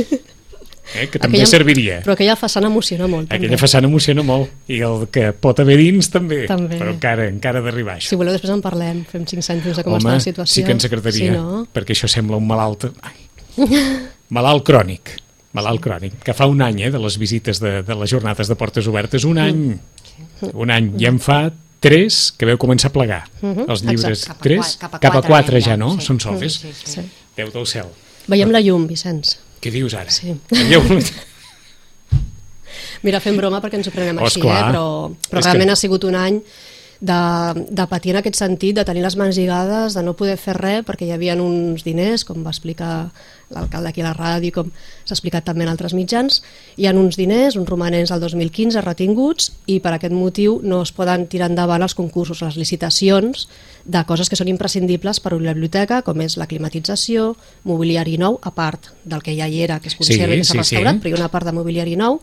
Eh, 0.90 1.04
que 1.06 1.20
també 1.22 1.38
serviria. 1.46 2.00
Però 2.02 2.16
aquella 2.16 2.34
façana 2.34 2.66
emociona 2.66 3.06
molt. 3.06 3.28
Aquella 3.30 3.52
també. 3.52 3.58
façana 3.62 3.86
emociona 3.86 4.24
molt 4.26 4.50
i 4.74 4.80
el 4.82 5.04
que 5.14 5.28
pot 5.38 5.60
haver 5.62 5.76
dins 5.78 6.08
també, 6.10 6.40
També. 6.50 6.80
però 6.80 6.90
encara 6.90 7.28
encara 7.30 7.60
d'arribar 7.62 7.94
això. 8.00 8.08
Si 8.10 8.18
voleu, 8.18 8.34
després 8.34 8.50
en 8.50 8.58
parlem, 8.64 9.04
fem 9.06 9.22
5 9.22 9.44
cèntims 9.46 9.78
de 9.78 9.84
com 9.86 9.94
està 9.94 10.08
Home, 10.08 10.16
la 10.18 10.24
situació. 10.24 10.50
sí 10.52 10.64
que 10.66 10.72
ens 10.74 10.88
agradaria, 10.88 11.28
Si 11.30 11.30
no, 11.30 11.60
perquè 11.72 11.94
això 11.94 12.10
sembla 12.10 12.40
un 12.42 12.48
malalt... 12.48 12.88
Ai. 13.06 13.22
malalt 14.34 14.66
crònic, 14.66 15.14
malalt 15.54 15.80
crònic, 15.84 16.18
que 16.26 16.34
fa 16.34 16.50
un 16.50 16.58
any, 16.66 16.82
eh, 16.82 16.90
de 16.90 16.98
les 16.98 17.20
visites 17.22 17.62
de, 17.62 17.84
de 17.86 17.94
les 18.02 18.10
jornades 18.10 18.50
de 18.50 18.58
portes 18.58 18.90
obertes, 18.90 19.22
un 19.30 19.38
any, 19.38 19.62
un 20.52 20.70
any, 20.74 20.90
i 20.98 21.06
en 21.06 21.22
fa 21.22 21.52
tres 21.78 22.32
que 22.36 22.50
veu 22.50 22.58
començar 22.58 22.90
a 22.90 22.96
plegar. 22.98 23.22
Els 23.46 23.86
llibres, 23.86 24.26
Cap 24.26 24.40
a 24.42 24.42
tres, 24.42 24.74
qua- 24.74 24.88
cap 24.88 24.94
a 24.98 25.04
cap 25.06 25.12
a 25.14 25.22
quatre 25.22 25.30
quatre 25.36 25.60
ja, 25.62 25.76
ja, 25.76 25.76
no? 25.86 25.94
sí. 26.00 26.06
Són 26.10 26.18
soles. 26.18 26.58
Sí, 26.66 26.74
sí. 26.82 26.96
sí. 26.98 27.10
Déu 27.38 27.54
del 27.54 27.66
cel. 27.70 27.86
Veiem 28.28 28.50
la 28.52 28.60
llum, 28.60 28.86
Vicenç. 28.90 29.36
Què 29.60 29.70
dius 29.72 29.94
ara? 29.94 30.10
Sí. 30.10 30.34
Veieu? 30.50 30.82
Mira, 33.02 33.20
fem 33.24 33.36
broma 33.38 33.60
perquè 33.64 33.78
ens 33.80 33.88
ho 33.88 33.92
prenem 33.94 34.18
Oh, 34.20 34.26
així, 34.28 34.40
eh? 34.44 34.44
però, 34.44 34.84
però 35.30 35.40
realment 35.42 35.70
que- 35.70 35.72
ha 35.72 35.76
sigut 35.80 36.04
un 36.04 36.14
any 36.20 36.40
de, 37.00 37.64
de 37.70 37.86
patir 37.88 38.12
en 38.12 38.20
aquest 38.20 38.36
sentit, 38.36 38.76
de 38.76 38.84
tenir 38.84 39.02
les 39.02 39.16
mans 39.16 39.36
lligades, 39.36 39.96
de 39.96 40.02
no 40.04 40.12
poder 40.16 40.36
fer 40.40 40.54
res 40.58 40.84
perquè 40.84 41.08
hi 41.08 41.14
havia 41.14 41.36
uns 41.40 41.84
diners, 41.86 42.26
com 42.28 42.44
va 42.44 42.52
explicar 42.52 43.10
l'alcalde 43.50 43.88
aquí 43.90 44.02
a 44.04 44.10
la 44.10 44.14
ràdio, 44.14 44.52
com 44.54 44.68
s'ha 44.70 45.16
explicat 45.16 45.46
també 45.48 45.64
en 45.64 45.72
altres 45.72 45.94
mitjans, 45.96 46.42
hi 46.76 46.86
ha 46.86 46.92
uns 46.94 47.16
diners, 47.18 47.56
uns 47.58 47.68
romanents 47.68 48.12
del 48.12 48.20
2015 48.22 48.84
retinguts 48.84 49.50
i 49.66 49.80
per 49.80 49.94
aquest 49.96 50.14
motiu 50.14 50.60
no 50.62 50.82
es 50.84 50.92
poden 50.94 51.26
tirar 51.32 51.48
endavant 51.50 51.82
els 51.82 51.96
concursos, 51.98 52.44
les 52.44 52.60
licitacions 52.60 53.48
de 53.84 54.04
coses 54.06 54.28
que 54.28 54.36
són 54.38 54.52
imprescindibles 54.52 55.22
per 55.24 55.32
una 55.34 55.54
biblioteca, 55.56 56.02
com 56.06 56.20
és 56.20 56.36
la 56.36 56.46
climatització, 56.46 57.32
mobiliari 57.64 58.18
nou, 58.20 58.38
a 58.42 58.52
part 58.52 58.92
del 59.08 59.24
que 59.24 59.34
ja 59.34 59.48
hi 59.48 59.64
era, 59.64 59.80
que 59.80 59.88
es 59.88 59.96
Sí, 59.96 60.04
conserva 60.04 60.36
i 60.36 60.44
que 60.44 60.44
s'ha 60.44 60.52
sí, 60.52 60.58
sí. 60.60 60.76
restaurat, 60.76 61.00
però 61.00 61.10
hi 61.10 61.16
ha 61.16 61.22
una 61.24 61.32
part 61.32 61.48
de 61.48 61.56
mobiliari 61.56 61.96
nou, 61.96 62.20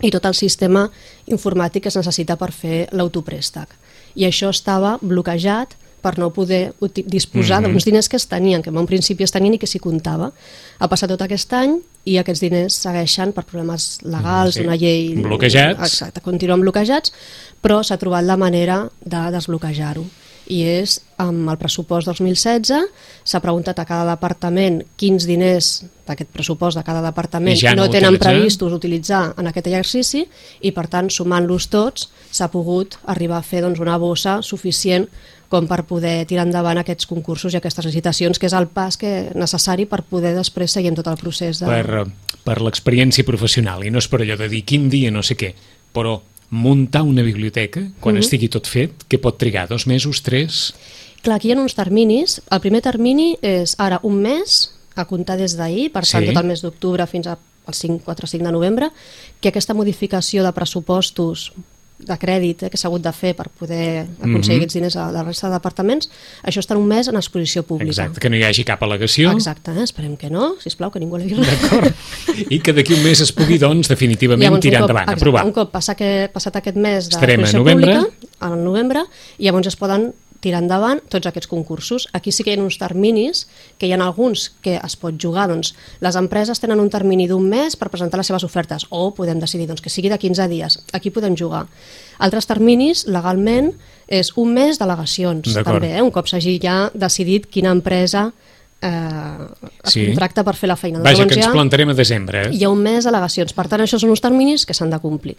i 0.00 0.12
tot 0.14 0.24
el 0.30 0.36
sistema 0.38 0.86
informàtic 1.26 1.82
que 1.82 1.90
es 1.90 1.98
necessita 1.98 2.38
per 2.38 2.52
fer 2.54 2.86
l'autoprèstec. 2.94 3.74
I 4.18 4.26
això 4.26 4.50
estava 4.50 4.96
bloquejat 5.00 5.76
per 6.02 6.14
no 6.18 6.30
poder 6.30 6.72
disposar 6.80 7.60
mm. 7.60 7.64
-hmm. 7.64 7.72
d'uns 7.72 7.84
diners 7.84 8.08
que 8.08 8.16
es 8.16 8.26
tenien, 8.26 8.62
que 8.62 8.70
en 8.70 8.78
un 8.78 8.86
principi 8.86 9.24
es 9.24 9.30
tenien 9.30 9.54
i 9.54 9.58
que 9.58 9.66
s'hi 9.66 9.78
comptava. 9.78 10.32
Ha 10.78 10.88
passat 10.88 11.08
tot 11.10 11.22
aquest 11.22 11.52
any 11.52 11.78
i 12.04 12.18
aquests 12.18 12.40
diners 12.40 12.74
segueixen 12.74 13.32
per 13.32 13.44
problemes 13.44 13.98
legals, 14.02 14.54
sí. 14.54 14.60
una 14.60 14.76
llei... 14.76 15.14
Bloquejats. 15.14 15.80
Exacte, 15.80 16.20
continuen 16.20 16.60
bloquejats, 16.60 17.12
però 17.60 17.82
s'ha 17.82 17.98
trobat 17.98 18.24
la 18.24 18.36
manera 18.36 18.88
de 19.04 19.30
desbloquejar-ho. 19.30 20.04
I 20.48 20.62
és 20.64 20.98
amb 21.20 21.50
el 21.52 21.58
pressupost 21.60 22.08
2016, 22.08 22.88
s'ha 23.24 23.40
preguntat 23.44 23.78
a 23.78 23.86
cada 23.88 24.06
departament 24.14 24.80
quins 24.96 25.26
diners 25.28 25.70
d'aquest 26.08 26.30
pressupost 26.32 26.78
de 26.78 26.84
cada 26.86 27.02
departament 27.04 27.52
I 27.52 27.60
ja 27.60 27.74
no 27.76 27.84
no 27.84 27.92
tenen 27.92 28.14
utilitzar. 28.14 28.32
previstos 28.32 28.72
utilitzar 28.72 29.22
en 29.36 29.50
aquest 29.50 29.66
exercici 29.68 30.24
i 30.60 30.72
per 30.72 30.86
tant 30.88 31.10
sumant-los 31.12 31.68
tots 31.68 32.08
s'ha 32.30 32.48
pogut 32.52 32.96
arribar 33.04 33.42
a 33.42 33.44
fer 33.44 33.60
doncs, 33.64 33.80
una 33.80 33.98
bossa 34.00 34.40
suficient 34.42 35.08
com 35.48 35.66
per 35.68 35.82
poder 35.88 36.26
tirar 36.28 36.44
endavant 36.46 36.80
aquests 36.80 37.08
concursos 37.08 37.54
i 37.54 37.56
aquestes 37.56 37.86
licitacions, 37.88 38.38
que 38.38 38.48
és 38.48 38.56
el 38.56 38.68
pas 38.68 38.98
que 39.00 39.30
necessari 39.34 39.86
per 39.88 40.02
poder 40.04 40.34
després 40.36 40.72
seguir 40.72 40.92
amb 40.92 41.00
tot 41.00 41.08
el 41.08 41.20
procés 41.20 41.62
de... 41.62 41.68
per, 41.68 42.04
per 42.44 42.58
l'experiència 42.60 43.24
professional 43.24 43.84
i 43.84 43.92
no 43.92 44.02
és 44.02 44.08
per 44.08 44.20
allò 44.22 44.36
de 44.36 44.50
dir 44.52 44.64
quin 44.68 44.90
dia 44.92 45.12
no 45.14 45.24
sé 45.24 45.38
què, 45.40 45.54
però 45.96 46.18
muntar 46.50 47.02
una 47.02 47.22
biblioteca, 47.22 47.80
quan 48.00 48.14
Mhm. 48.14 48.20
estigui 48.22 48.48
tot 48.48 48.66
fet, 48.66 48.92
que 49.08 49.18
pot 49.18 49.36
trigar 49.38 49.68
dos 49.68 49.86
mesos, 49.86 50.22
tres... 50.22 50.74
Clar, 51.22 51.36
aquí 51.36 51.48
hi 51.48 51.52
ha 51.52 51.60
uns 51.60 51.74
terminis. 51.74 52.40
El 52.50 52.60
primer 52.60 52.80
termini 52.80 53.36
és 53.42 53.74
ara 53.78 53.98
un 54.02 54.20
mes, 54.22 54.72
a 54.94 55.04
comptar 55.04 55.36
des 55.36 55.56
d'ahir, 55.56 55.90
per 55.92 56.04
tant 56.06 56.24
Sí. 56.24 56.32
tot 56.32 56.36
el 56.42 56.46
mes 56.48 56.62
d'octubre 56.62 57.06
fins 57.06 57.26
al 57.26 57.38
5, 57.72 58.02
4-5 58.04 58.44
de 58.46 58.52
novembre, 58.52 58.90
que 59.40 59.48
aquesta 59.48 59.74
modificació 59.74 60.42
de 60.44 60.52
pressupostos 60.52 61.52
de 61.98 62.14
crèdit 62.16 62.62
eh, 62.62 62.70
que 62.70 62.76
s'ha 62.78 62.86
hagut 62.88 63.02
de 63.02 63.10
fer 63.12 63.34
per 63.34 63.48
poder 63.50 64.06
aconseguir 64.20 64.58
Mhm. 64.58 64.62
aquests 64.62 64.74
diners 64.74 64.96
a 64.96 65.10
la 65.10 65.22
resta 65.24 65.48
de 65.48 65.54
departaments, 65.54 66.08
això 66.44 66.60
està 66.62 66.76
un 66.78 66.86
mes 66.86 67.08
en 67.08 67.16
exposició 67.16 67.64
pública. 67.64 67.90
Exacte, 67.90 68.20
que 68.20 68.30
no 68.30 68.36
hi 68.36 68.44
hagi 68.44 68.64
cap 68.64 68.80
al·legació. 68.82 69.32
Exacte, 69.34 69.72
eh? 69.72 69.82
esperem 69.82 70.16
que 70.16 70.30
no, 70.30 70.54
sisplau, 70.60 70.90
que 70.92 71.00
ningú 71.00 71.18
l'hagi. 71.18 71.34
D'acord. 71.34 71.92
I 72.50 72.60
que 72.60 72.72
d'aquí 72.72 72.94
un 72.94 73.02
mes 73.02 73.20
es 73.20 73.32
pugui, 73.32 73.58
doncs, 73.58 73.88
definitivament 73.88 74.42
Llavors, 74.46 74.62
tirar 74.62 74.80
cop- 74.82 74.90
endavant, 74.90 75.08
exacte, 75.08 75.20
aprovar. 75.24 75.44
Un 75.44 75.52
cop 75.52 75.72
passa 75.72 75.94
que, 75.96 76.30
passat 76.32 76.56
aquest 76.56 76.76
mes 76.76 77.08
Estarem 77.08 77.40
a 77.40 77.42
d'exposició 77.42 77.58
novembre. 77.58 77.96
pública, 77.98 78.28
al 78.40 78.62
novembre, 78.64 79.02
i 79.38 79.44
llavors 79.44 79.66
es 79.66 79.76
poden 79.76 80.12
tirar 80.40 80.60
endavant 80.62 81.00
tots 81.10 81.26
aquests 81.26 81.48
concursos. 81.50 82.06
Aquí 82.12 82.30
sí 82.32 82.44
que 82.44 82.52
hi 82.52 82.58
ha 82.58 82.62
uns 82.62 82.78
terminis, 82.78 83.46
que 83.78 83.88
hi 83.88 83.92
ha 83.92 83.98
alguns 84.00 84.48
que 84.62 84.76
es 84.78 84.96
pot 84.96 85.16
jugar. 85.20 85.48
Doncs, 85.50 85.74
les 86.00 86.16
empreses 86.16 86.60
tenen 86.62 86.78
un 86.80 86.90
termini 86.90 87.26
d'un 87.26 87.48
mes 87.48 87.74
per 87.76 87.90
presentar 87.90 88.20
les 88.20 88.26
seves 88.30 88.44
ofertes, 88.46 88.86
o 88.90 89.10
podem 89.14 89.40
decidir 89.42 89.66
doncs, 89.66 89.82
que 89.82 89.90
sigui 89.90 90.08
de 90.12 90.18
15 90.18 90.48
dies. 90.48 90.78
Aquí 90.92 91.10
podem 91.10 91.34
jugar. 91.36 91.66
Altres 92.18 92.46
terminis, 92.46 93.06
legalment, 93.06 93.72
és 94.06 94.32
un 94.36 94.54
mes 94.54 94.78
d'al·legacions, 94.80 95.52
també, 95.64 95.96
eh? 95.96 96.02
un 96.02 96.10
cop 96.14 96.26
s'hagi 96.30 96.58
ja 96.62 96.88
decidit 96.94 97.46
quina 97.50 97.70
empresa 97.74 98.30
eh, 98.80 98.90
es 99.84 99.92
Sí. 99.92 100.06
contracta 100.06 100.44
per 100.44 100.54
fer 100.54 100.68
la 100.68 100.76
feina. 100.76 101.00
Vaja, 101.00 101.18
Llavors 101.24 101.34
que 101.34 101.40
ens 101.42 101.52
plantarem 101.52 101.88
a 101.90 101.94
desembre. 101.94 102.46
Eh? 102.46 102.50
hi 102.54 102.62
ha 102.64 102.70
un 102.70 102.78
mes 102.82 103.04
d'al·legacions. 103.04 103.52
Per 103.54 103.66
tant, 103.68 103.80
això 103.82 103.98
són 103.98 104.10
uns 104.10 104.22
terminis 104.22 104.64
que 104.64 104.74
s'han 104.74 104.90
de 104.90 105.00
complir. 105.02 105.36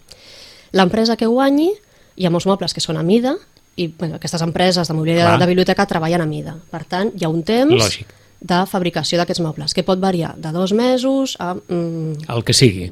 L'empresa 0.72 1.16
que 1.16 1.26
guanyi, 1.26 1.72
hi 2.16 2.26
ha 2.26 2.30
molts 2.30 2.46
mobles 2.46 2.74
que 2.74 2.80
són 2.84 2.96
a 3.00 3.02
mida, 3.02 3.36
i 3.76 3.86
bueno, 3.98 4.16
aquestes 4.16 4.42
empreses 4.42 4.88
de 4.88 4.94
mobiliari 4.94 5.22
Clar. 5.22 5.38
de, 5.38 5.44
de 5.44 5.48
biblioteca 5.52 5.86
treballen 5.86 6.20
a 6.24 6.26
mida. 6.26 6.56
Per 6.70 6.82
tant, 6.84 7.12
hi 7.16 7.24
ha 7.24 7.30
un 7.30 7.42
temps 7.46 7.72
Lògic. 7.74 8.12
de 8.40 8.58
fabricació 8.66 9.18
d'aquests 9.20 9.40
mobles, 9.44 9.74
que 9.74 9.84
pot 9.86 10.00
variar 10.00 10.34
de 10.36 10.52
dos 10.52 10.72
mesos 10.72 11.36
a... 11.38 11.54
Mm, 11.54 12.26
El 12.28 12.44
que 12.44 12.52
sigui. 12.52 12.90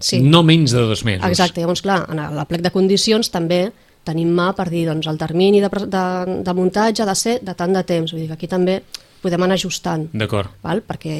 sí. 0.00 0.20
No 0.20 0.42
menys 0.42 0.72
de 0.72 0.80
dos 0.80 1.04
mesos. 1.04 1.26
Exacte, 1.28 1.60
llavors, 1.60 1.82
clar, 1.82 2.06
en 2.10 2.18
el 2.22 2.40
plec 2.46 2.62
de 2.62 2.70
condicions 2.72 3.30
també 3.30 3.70
tenim 4.04 4.30
mà 4.32 4.54
per 4.56 4.70
dir 4.70 4.86
doncs, 4.88 5.06
el 5.10 5.18
termini 5.20 5.60
de, 5.60 5.68
de, 5.68 6.04
de 6.46 6.54
muntatge 6.56 7.02
ha 7.02 7.06
de 7.06 7.14
ser 7.14 7.38
de 7.44 7.54
tant 7.54 7.72
de 7.72 7.82
temps. 7.84 8.12
Vull 8.12 8.22
dir 8.22 8.28
que 8.30 8.38
aquí 8.38 8.48
també 8.48 8.80
podem 9.20 9.42
anar 9.44 9.58
ajustant 9.58 10.06
D'acord. 10.16 10.48
perquè 10.88 11.16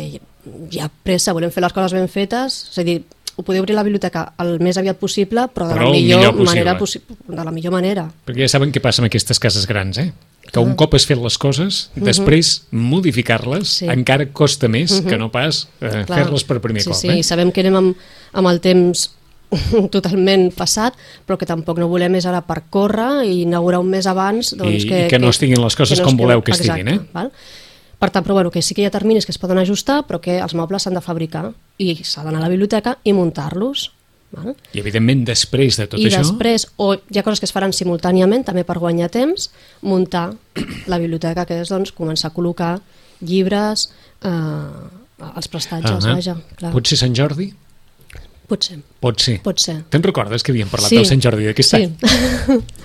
hi 0.70 0.78
ha 0.80 0.88
pressa, 0.88 1.34
volem 1.36 1.50
fer 1.52 1.60
les 1.60 1.72
coses 1.76 1.92
ben 1.92 2.08
fetes, 2.08 2.70
és 2.72 2.78
a 2.80 2.84
dir, 2.86 3.02
ho 3.40 3.44
podeu 3.46 3.62
obrir 3.64 3.74
la 3.74 3.82
biblioteca 3.86 4.26
el 4.44 4.58
més 4.60 4.76
aviat 4.80 4.98
possible, 5.00 5.48
però 5.54 5.66
de 5.68 5.74
Però 5.78 5.86
la 5.88 5.94
millor, 5.96 6.20
millor 6.20 6.32
possible. 6.36 6.50
manera 6.52 6.78
possi 6.78 7.00
de 7.28 7.44
la 7.44 7.50
millor 7.50 7.72
manera. 7.72 8.08
Perquè 8.26 8.44
ja 8.46 8.48
saben 8.52 8.70
què 8.72 8.80
passa 8.84 9.02
amb 9.02 9.08
aquestes 9.10 9.40
cases 9.42 9.66
grans, 9.66 9.98
eh? 9.98 10.12
Que 10.50 10.58
un 10.58 10.72
cop 10.74 10.94
has 10.96 11.04
fet 11.06 11.18
les 11.20 11.36
coses, 11.38 11.90
després 11.94 12.64
modificar-les 12.72 13.68
Sí. 13.80 13.86
encara 13.92 14.26
costa 14.32 14.68
més 14.68 15.00
que 15.06 15.16
no 15.18 15.30
pas 15.30 15.68
eh, 15.80 16.04
fer-les 16.08 16.44
per 16.44 16.60
primer 16.60 16.82
sí, 16.82 16.90
cop. 16.90 16.98
Sí, 16.98 17.08
eh? 17.20 17.22
sabem 17.22 17.52
que 17.52 17.60
anem 17.62 17.76
amb, 17.76 17.96
amb 18.32 18.48
el 18.50 18.58
temps 18.60 19.10
totalment 19.94 20.50
passat, 20.54 20.94
però 21.26 21.36
que 21.38 21.46
tampoc 21.48 21.78
no 21.78 21.88
volem 21.90 22.14
és 22.18 22.26
ara 22.26 22.40
per 22.46 22.64
córrer 22.70 23.24
i 23.26 23.42
inaugurar 23.44 23.80
un 23.82 23.88
mes 23.90 24.06
abans 24.10 24.52
doncs, 24.56 24.84
I- 24.84 24.88
que, 24.88 25.00
i 25.06 25.08
que 25.10 25.18
no 25.22 25.30
estiguin 25.30 25.60
les 25.62 25.76
coses 25.78 25.98
no 25.98 26.06
com 26.06 26.16
voleu 26.18 26.42
que 26.42 26.52
exacte, 26.54 26.80
estiguin, 26.80 26.94
eh? 26.94 27.00
Val? 27.14 27.32
Per 28.00 28.08
tant, 28.10 28.24
però 28.24 28.32
bueno, 28.38 28.50
que 28.50 28.62
sí 28.64 28.74
que 28.74 28.80
hi 28.82 28.86
ha 28.88 28.90
terminis 28.94 29.26
que 29.28 29.32
es 29.34 29.38
poden 29.38 29.58
ajustar, 29.60 30.02
però 30.08 30.20
que 30.24 30.38
els 30.40 30.54
mobles 30.56 30.86
s'han 30.86 30.94
de 30.96 31.02
fabricar 31.04 31.50
i 31.78 31.94
s'ha 32.02 32.24
d'anar 32.24 32.40
a 32.40 32.46
la 32.46 32.52
biblioteca 32.52 32.96
i 33.04 33.12
muntar-los. 33.12 33.90
Val? 34.32 34.54
I 34.72 34.78
evidentment 34.80 35.24
després 35.26 35.76
de 35.76 35.88
tot 35.90 35.98
I 36.00 36.06
això... 36.06 36.20
després, 36.22 36.68
o 36.78 36.94
hi 36.94 37.18
ha 37.18 37.24
coses 37.26 37.40
que 37.42 37.48
es 37.48 37.52
faran 37.52 37.74
simultàniament, 37.76 38.44
també 38.46 38.62
per 38.64 38.78
guanyar 38.78 39.10
temps, 39.10 39.50
muntar 39.82 40.30
la 40.86 40.98
biblioteca, 41.02 41.44
que 41.48 41.60
és 41.64 41.68
doncs, 41.68 41.90
començar 41.92 42.30
a 42.30 42.34
col·locar 42.36 42.76
llibres, 43.26 43.88
eh, 44.22 45.26
els 45.36 45.48
prestatges, 45.52 46.06
Ah, 46.06 46.14
vaja. 46.14 46.36
Clar. 46.56 46.70
Pot 46.72 46.86
ser 46.88 46.96
Sant 47.02 47.12
Jordi? 47.18 47.50
Pot 48.48 48.64
ser, 48.64 48.78
Pot 48.98 49.20
ser. 49.20 49.36
pot 49.42 49.58
ser. 49.62 49.76
Te'n 49.90 50.02
recordes 50.02 50.42
que 50.42 50.50
havíem 50.54 50.68
parlat 50.70 50.88
Sí. 50.90 50.96
del 50.96 51.06
Sant 51.06 51.20
Jordi 51.22 51.44
d'aquest 51.50 51.70
Sí. 51.70 51.76
any? 51.84 51.96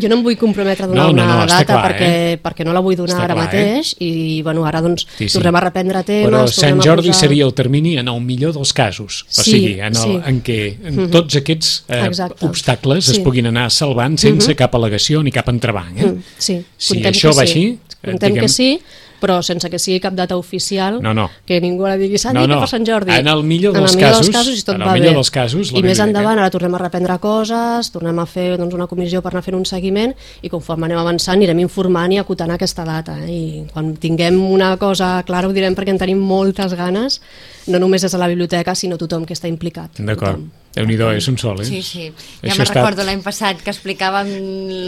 Jo 0.00 0.08
no 0.08 0.16
em 0.16 0.22
vull 0.22 0.36
comprometre 0.38 0.84
a 0.84 0.88
donar 0.88 1.04
No, 1.06 1.12
no, 1.12 1.22
una 1.22 1.36
no, 1.36 1.42
està 1.44 1.58
data 1.60 1.72
clar, 1.72 1.82
perquè, 1.90 2.08
eh? 2.32 2.38
perquè 2.42 2.64
no 2.64 2.72
la 2.72 2.80
vull 2.80 2.96
donar 2.96 3.16
Està 3.16 3.24
ara 3.24 3.34
clar, 3.34 3.46
mateix 3.46 3.94
i 4.00 4.42
bueno, 4.42 4.64
ara 4.66 4.80
doncs 4.80 5.06
Sí, 5.18 5.28
sí. 5.28 5.32
tornem 5.38 5.54
a 5.56 5.60
reprendre 5.60 6.02
temes. 6.04 6.28
Però 6.30 6.46
Sant 6.48 6.80
Jordi 6.82 7.08
posar- 7.10 7.20
seria 7.28 7.44
el 7.44 7.54
termini 7.54 7.96
en 7.98 8.08
el 8.08 8.20
millor 8.20 8.52
dels 8.54 8.72
casos. 8.72 9.22
O 9.28 9.42
Sí, 9.42 9.50
sigui, 9.52 9.72
en, 9.80 9.94
el, 9.94 9.94
sí. 9.96 10.18
En 10.26 10.42
què 10.42 10.58
en 10.88 11.10
tots 11.10 11.36
aquests 11.36 11.84
eh, 11.88 12.04
Exacte. 12.06 12.46
obstacles 12.46 13.08
es 13.08 13.14
Sí. 13.14 13.20
Mhm. 13.20 13.24
puguin 13.24 13.46
anar 13.46 13.70
salvant 13.70 14.16
sense 14.18 14.54
cap 14.56 14.72
al·legació 14.74 15.22
ni 15.22 15.30
cap 15.32 15.48
entrebanc. 15.48 15.98
Eh? 15.98 16.06
Mm, 16.06 16.22
Sí, 16.38 16.62
Si 16.78 16.94
contem 16.94 17.12
això 17.12 17.28
va 17.36 17.46
sí. 17.46 17.50
així, 17.50 17.64
eh, 18.02 18.10
Contem 18.10 18.32
diguem- 18.34 18.40
que 18.42 18.48
sí, 18.48 18.80
però 19.22 19.38
sense 19.46 19.70
que 19.70 19.78
sigui 19.78 20.00
cap 20.02 20.14
data 20.18 20.34
oficial, 20.36 20.98
No, 21.00 21.14
no. 21.14 21.28
que 21.46 21.60
ningú 21.62 21.86
la 21.86 21.94
digui, 21.96 22.18
s'ha 22.18 22.32
No, 22.34 22.40
dit 22.42 22.50
no. 22.50 22.58
per 22.58 22.68
Sant 22.68 22.84
Jordi. 22.88 23.12
En 23.14 23.28
el 23.30 23.44
millor 23.46 23.72
dels 23.72 23.92
en 23.94 24.00
el 24.00 24.02
millor 24.02 24.10
casos- 24.10 24.26
dels 24.26 24.36
casos 24.36 24.58
i 24.58 24.64
tot 24.66 24.74
en 24.74 24.82
el 24.82 24.88
va 24.88 24.92
millor 24.94 25.08
bé. 25.10 25.14
dels 25.14 25.30
casos, 25.30 25.70
la 25.72 25.78
I 25.78 25.82
més 25.86 26.00
endavant, 26.02 26.38
ara 26.42 26.50
tornem 26.50 26.74
a 26.74 26.78
reprendre 26.82 27.18
coses, 27.22 27.92
tornem 27.94 28.18
a 28.18 28.26
fer 28.26 28.58
doncs, 28.58 28.74
una 28.74 28.88
comissió 28.90 29.22
per 29.22 29.32
anar 29.32 29.44
fent 29.44 29.56
un 29.56 29.64
seguiment 29.64 30.14
i 30.42 30.48
conforme 30.50 30.86
anem 30.86 30.98
avançant 30.98 31.36
anirem 31.36 31.60
informant 31.60 32.12
i 32.12 32.18
acotant 32.18 32.50
aquesta 32.50 32.84
data. 32.84 33.16
Eh? 33.24 33.30
I 33.30 33.66
quan 33.72 33.94
tinguem 33.96 34.40
una 34.50 34.76
cosa 34.76 35.22
clara 35.22 35.46
ho 35.48 35.52
direm 35.52 35.74
perquè 35.76 35.90
en 35.94 35.98
tenim 35.98 36.18
moltes 36.18 36.74
ganes, 36.74 37.20
no 37.68 37.78
només 37.78 38.02
des 38.02 38.10
de 38.12 38.18
la 38.18 38.26
biblioteca, 38.28 38.74
sinó 38.74 38.98
tothom 38.98 39.24
que 39.24 39.34
està 39.34 39.46
implicat. 39.48 39.90
D'acord. 39.98 40.40
Tothom. 40.72 40.86
Déu-n'hi-do, 40.88 41.10
és 41.12 41.26
un 41.28 41.36
sol, 41.38 41.60
eh? 41.60 41.64
Sí, 41.68 41.82
sí. 41.84 42.06
Ja 42.40 42.48
Això 42.48 42.56
me'n 42.56 42.62
estat- 42.64 42.76
recordo 42.78 43.04
l'any 43.04 43.20
passat 43.22 43.60
que 43.62 43.70
explicàvem 43.70 44.30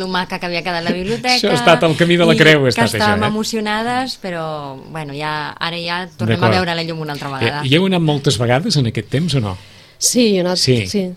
lo 0.00 0.08
maca 0.08 0.38
que 0.38 0.46
havia 0.46 0.62
quedat 0.64 0.82
la 0.82 0.92
biblioteca. 0.92 1.34
Això 1.36 1.50
ha 1.50 1.58
estat 1.58 1.82
el 1.84 1.94
camí 1.96 2.16
de 2.16 2.24
la 2.24 2.34
creu, 2.34 2.64
ha 2.64 2.68
estat 2.72 2.90
que 2.90 2.96
estàvem 2.98 3.20
això, 3.20 3.24
eh? 3.24 3.28
emocionades, 3.28 4.18
però 4.22 4.76
bueno, 4.90 5.12
ja, 5.12 5.50
ara 5.60 5.76
ja 5.76 6.08
tornem 6.16 6.42
a 6.42 6.48
veure 6.50 6.74
la 6.74 6.82
llum 6.82 7.00
una 7.04 7.12
altra 7.12 7.28
vegada. 7.28 7.60
I, 7.64 7.68
i 7.68 7.76
heu 7.76 7.84
anat 7.86 8.00
moltes 8.00 8.38
vegades 8.40 8.76
en 8.80 8.86
aquest 8.86 9.08
temps 9.12 9.34
o 9.34 9.40
no? 9.40 9.56
Sí, 9.98 10.30
hi 10.32 10.36
he 10.38 10.40
anat, 10.40 10.56
Sí. 10.58 10.86
sí. 10.86 11.10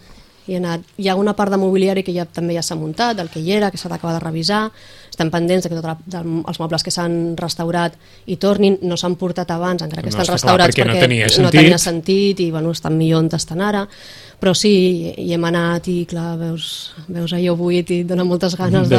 Hi, 0.48 0.54
he 0.56 0.58
anat. 0.62 0.82
hi 0.98 1.10
ha 1.10 1.16
una 1.20 1.34
part 1.36 1.52
de 1.52 1.58
mobiliari 1.60 2.04
que 2.08 2.14
ja 2.16 2.24
també 2.26 2.54
ja 2.56 2.62
s'ha 2.64 2.76
muntat, 2.80 3.18
del 3.18 3.28
que 3.30 3.40
hi 3.44 3.52
era, 3.52 3.70
que 3.72 3.78
s'ha 3.78 3.90
d'acabar 3.92 4.14
de 4.16 4.22
revisar. 4.24 4.72
Estem 5.10 5.32
pendents 5.34 5.64
de 5.66 5.70
que 5.70 5.76
tots 5.82 6.16
els 6.16 6.60
mobles 6.62 6.84
que 6.86 6.92
s'han 6.92 7.36
restaurat 7.36 7.96
i 8.26 8.38
tornin. 8.38 8.78
No 8.82 8.96
s'han 8.98 9.16
portat 9.20 9.52
abans, 9.52 9.82
encara 9.84 10.02
que 10.04 10.12
No, 10.12 10.16
estan 10.16 10.24
està 10.24 10.32
clar, 10.32 10.38
restaurats, 10.40 10.76
perquè 10.78 10.88
no 10.88 10.94
tenia 11.02 11.26
no 11.26 11.34
sentit. 11.34 11.60
tenia 11.60 11.78
sentit 11.78 12.40
i 12.40 12.52
bueno, 12.52 12.72
estan 12.72 12.98
millor 12.98 13.24
on 13.26 13.30
estan 13.34 13.62
ara. 13.62 13.88
Però 14.40 14.54
sí, 14.54 15.14
hi 15.18 15.34
hem 15.34 15.44
anat 15.50 15.88
i 15.90 16.06
clar, 16.06 16.38
veus, 16.38 16.94
veus 17.08 17.34
allò 17.34 17.56
buit 17.58 17.90
i 17.90 18.02
et 18.04 18.08
dona 18.08 18.24
moltes 18.24 18.56
ganes 18.56 18.88
de, 18.88 18.98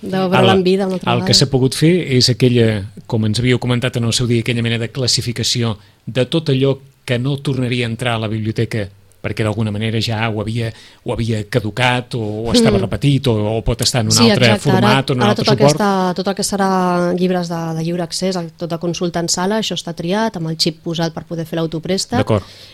de 0.00 0.16
veure-la 0.16 0.54
en 0.56 0.62
vida 0.64 0.86
una 0.86 0.94
altra 0.96 1.12
el 1.12 1.18
vegada. 1.20 1.26
que 1.26 1.34
s'ha 1.34 1.50
pogut 1.52 1.74
fer 1.76 1.92
és 2.16 2.30
aquella, 2.32 2.86
com 3.06 3.26
ens 3.28 3.38
havíeu 3.38 3.58
comentat 3.60 3.98
en 4.00 4.04
el 4.08 4.12
seu 4.16 4.26
dia, 4.26 4.40
aquella 4.40 4.62
mena 4.64 4.78
de 4.80 4.88
classificació 4.88 5.76
de 6.06 6.24
tot 6.24 6.48
allò 6.48 6.78
que 7.04 7.18
no 7.18 7.36
tornaria 7.36 7.86
a 7.86 7.90
entrar 7.90 8.14
a 8.14 8.18
la 8.24 8.28
biblioteca 8.28 8.88
perquè 9.20 9.44
d'alguna 9.44 9.72
manera 9.74 10.00
ja 10.02 10.28
ho 10.30 10.40
havia, 10.40 10.70
ho 11.04 11.12
havia 11.12 11.42
caducat 11.52 12.16
o, 12.16 12.22
o 12.46 12.54
estava 12.54 12.80
repetit 12.80 13.28
o, 13.28 13.34
o 13.56 13.60
pot 13.66 13.82
estar 13.84 14.02
en 14.04 14.12
un 14.12 14.18
altre 14.24 14.48
exacte. 14.48 14.70
format 14.70 15.04
ara, 15.04 15.04
o 15.04 15.12
en 15.12 15.18
un 15.18 15.24
ara 15.26 15.34
altre 15.34 15.44
tot 15.44 15.52
suport. 15.52 15.76
Aquesta, 15.76 15.90
tot 16.16 16.30
el 16.32 16.38
que 16.38 16.46
serà 16.46 16.70
llibres 17.18 17.50
de, 17.52 17.60
de 17.76 17.84
lliure 17.86 18.06
accés, 18.06 18.38
tot 18.60 18.70
de 18.70 18.80
consulta 18.82 19.22
en 19.22 19.28
sala, 19.32 19.60
això 19.60 19.76
està 19.78 19.94
triat 19.96 20.40
amb 20.40 20.50
el 20.52 20.56
xip 20.60 20.80
posat 20.84 21.14
per 21.16 21.26
poder 21.28 21.46
fer 21.48 21.60
l'autopresta 21.60 22.22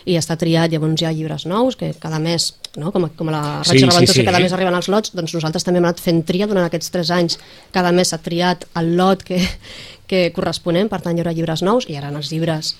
i 0.05 0.17
està 0.19 0.37
triat, 0.39 0.71
llavors 0.71 1.01
hi 1.01 1.09
ha 1.09 1.13
llibres 1.15 1.47
nous 1.49 1.75
que 1.79 1.91
cada 1.99 2.19
mes, 2.23 2.53
no? 2.77 2.93
com, 2.95 3.09
com 3.17 3.33
la 3.33 3.43
Sí, 3.67 3.73
Ratxa 3.73 3.79
sí, 3.79 3.85
Reventós, 3.85 4.15
sí. 4.15 4.21
que 4.21 4.29
cada 4.29 4.41
mes 4.43 4.53
arriben 4.55 4.75
els 4.77 4.89
lots, 4.91 5.13
doncs 5.15 5.35
nosaltres 5.35 5.65
també 5.65 5.81
hem 5.81 5.87
anat 5.87 6.01
fent 6.03 6.23
tria 6.27 6.47
durant 6.49 6.67
aquests 6.67 6.91
tres 6.93 7.11
anys. 7.13 7.37
Cada 7.75 7.91
mes 7.95 8.11
s'ha 8.13 8.19
triat 8.23 8.65
el 8.79 8.93
lot 8.99 9.23
que, 9.27 9.39
que 10.09 10.27
corresponent, 10.35 10.89
per 10.91 11.01
tant 11.03 11.17
hi 11.17 11.23
haurà 11.23 11.35
llibres 11.35 11.63
nous 11.65 11.87
i 11.87 11.93
hi 11.93 11.99
haurà 11.99 12.13
els 12.15 12.31
llibres 12.31 12.75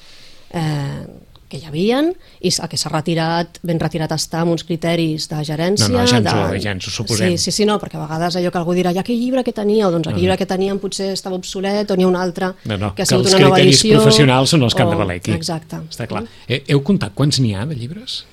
eh, 0.55 1.03
que 1.49 1.57
hi 1.61 1.65
havien 1.65 2.09
i 2.41 2.49
que 2.51 2.77
s'ha 2.77 2.89
retirat, 2.91 3.59
ben 3.63 3.79
retirat 3.79 4.11
està 4.11 4.41
amb 4.43 4.51
uns 4.51 4.63
criteris 4.67 5.29
de 5.31 5.37
gerència. 5.47 5.87
No, 5.87 5.99
no, 5.99 6.05
ja 6.05 6.17
ens 6.19 6.33
ho- 6.33 6.51
de... 6.51 6.59
ja 6.59 6.71
ens 6.75 6.87
ho 6.87 6.91
suposem. 6.91 7.37
Sí, 7.37 7.37
sí, 7.45 7.51
sí, 7.61 7.65
no, 7.65 7.77
perquè 7.79 7.95
a 7.95 8.03
vegades 8.05 8.35
allò 8.35 8.51
que 8.51 8.57
algú 8.59 8.73
dirà, 8.75 8.91
ja 8.93 8.99
aquell 9.05 9.19
llibre 9.19 9.43
que 9.47 9.53
teníeu, 9.55 9.89
doncs 9.91 10.07
aquell 10.11 10.21
llibre 10.25 10.37
que 10.37 10.45
teníem 10.45 10.79
potser 10.79 11.13
estava 11.13 11.35
obsolet 11.39 11.89
o 11.91 11.95
n'hi 11.95 12.03
ha 12.03 12.07
un 12.11 12.15
altre 12.19 12.53
No, 12.65 12.77
no, 12.77 12.93
que 12.95 13.03
ha 13.03 13.05
que 13.05 13.11
sigut 13.13 13.25
els 13.25 13.33
una 13.35 13.43
nova 13.45 13.55
criteris 13.55 13.79
edició. 13.79 14.01
professionals 14.01 14.49
són 14.49 14.63
els 14.67 14.75
que 14.75 14.81
han 14.83 14.89
de 14.89 14.95
o- 14.95 14.99
valer 15.05 15.17
aquí. 15.21 15.31
Exacte. 15.31 15.77
Està 15.89 16.07
clar. 16.07 16.25
Eh, 16.47 16.63
heu 16.67 16.83
comptat 16.83 17.13
quants 17.15 17.39
n'hi 17.39 17.53
ha 17.55 17.65
de 17.65 17.75
llibres? 17.75 18.25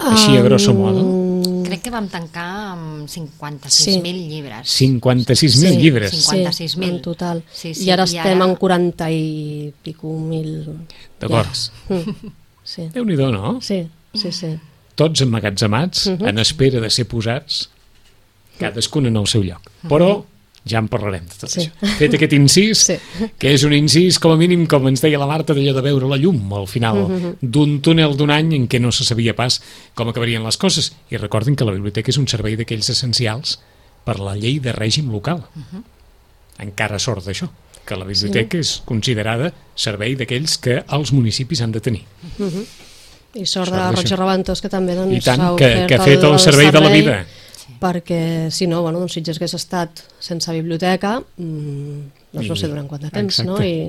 Així 0.00 0.36
a 0.36 0.42
grosso 0.42 0.72
modo. 0.74 1.02
Crec 1.64 1.82
que 1.84 1.90
vam 1.92 2.06
tancar 2.10 2.46
amb 2.72 3.06
56.000 3.08 4.28
llibres. 4.30 4.66
56.000 4.80 5.76
llibres. 5.78 6.10
Sí. 6.10 6.22
Sí, 6.22 6.44
56.000. 6.44 6.88
en 6.88 7.02
total. 7.02 7.42
Sí, 7.52 7.74
sí, 7.74 7.84
I 7.84 7.90
ara 7.94 8.04
i 8.08 8.16
estem 8.16 8.40
ara- 8.40 8.48
en 8.50 8.56
40 8.56 9.10
i 9.12 9.72
pico 9.82 10.16
mil 10.18 10.64
D'acord. 11.20 11.46
llibres. 11.46 11.72
Mm. 11.88 12.32
Sí, 12.64 12.88
Déu-n'hi-do, 12.94 13.30
no? 13.32 13.60
sí, 13.60 13.82
sí, 14.14 14.32
sí. 14.32 14.54
Tots 14.94 15.22
emmagatzemats, 15.24 16.06
en 16.18 16.38
espera 16.38 16.80
de 16.80 16.90
ser 16.90 17.06
posats, 17.08 17.68
cadascun 18.58 19.06
en 19.06 19.16
el 19.16 19.26
seu 19.30 19.42
lloc. 19.46 19.70
Però 19.88 20.10
ja 20.64 20.78
en 20.78 20.88
parlarem 20.88 21.24
de 21.26 21.34
tot 21.40 21.50
Sí. 21.50 21.60
això. 21.60 21.94
Fet 21.98 22.14
aquest 22.14 22.32
incís, 22.36 22.78
Sí. 22.86 22.96
que 23.38 23.54
és 23.54 23.62
un 23.64 23.72
incís, 23.72 24.18
com 24.18 24.32
a 24.32 24.36
mínim, 24.36 24.66
com 24.66 24.86
ens 24.88 25.00
deia 25.00 25.18
la 25.18 25.26
Marta, 25.26 25.54
d'allò 25.54 25.72
de 25.74 25.80
veure 25.82 26.06
la 26.06 26.16
llum 26.16 26.52
al 26.52 26.66
final 26.68 27.06
d'un 27.40 27.80
túnel 27.80 28.16
d'un 28.16 28.30
any 28.30 28.52
en 28.54 28.68
què 28.68 28.80
no 28.80 28.92
se 28.92 29.04
sabia 29.04 29.34
pas 29.34 29.60
com 29.94 30.08
acabarien 30.08 30.44
les 30.44 30.56
coses. 30.56 30.92
I 31.10 31.16
recordin 31.16 31.56
que 31.56 31.64
la 31.64 31.72
biblioteca 31.72 32.10
és 32.10 32.18
un 32.18 32.28
servei 32.28 32.56
d'aquells 32.56 32.90
essencials 32.90 33.58
per 34.04 34.18
la 34.20 34.34
llei 34.36 34.58
de 34.60 34.72
règim 34.72 35.10
local. 35.10 35.44
Encara 36.60 36.98
sort 36.98 37.24
d'això, 37.24 37.48
que 37.86 37.96
la 37.96 38.04
biblioteca 38.04 38.58
és 38.60 38.82
considerada 38.84 39.52
servei 39.74 40.14
d'aquells 40.14 40.58
que 40.60 40.82
els 40.92 41.12
municipis 41.16 41.62
han 41.62 41.72
de 41.72 41.80
tenir. 41.80 42.04
I 43.32 43.46
sort 43.46 43.68
Sort 43.70 43.72
de. 43.72 43.92
Roger 43.96 44.18
Raventós, 44.18 44.60
que 44.60 44.68
també 44.68 44.94
doncs, 44.98 45.14
I 45.16 45.20
tant, 45.22 45.56
que, 45.56 45.86
que 45.86 45.94
ha 45.94 46.02
fet 46.02 46.22
el 46.26 46.38
servei 46.42 46.70
de 46.74 46.80
la 46.80 46.90
vida. 46.90 47.26
Perquè, 47.80 48.50
si 48.52 48.68
no, 48.68 48.82
bueno, 48.84 49.00
doncs, 49.00 49.16
si 49.16 49.22
ja 49.24 49.32
hagués 49.32 49.56
estat 49.56 50.02
sense 50.20 50.52
biblioteca, 50.52 51.16
mmm, 51.20 52.02
doncs 52.34 52.52
no 52.52 52.58
sé 52.58 52.68
durant 52.68 52.90
quant 52.90 53.06
de 53.06 53.10
temps, 53.14 53.40
exacte. 53.40 53.48
no? 53.48 53.56
I, 53.64 53.88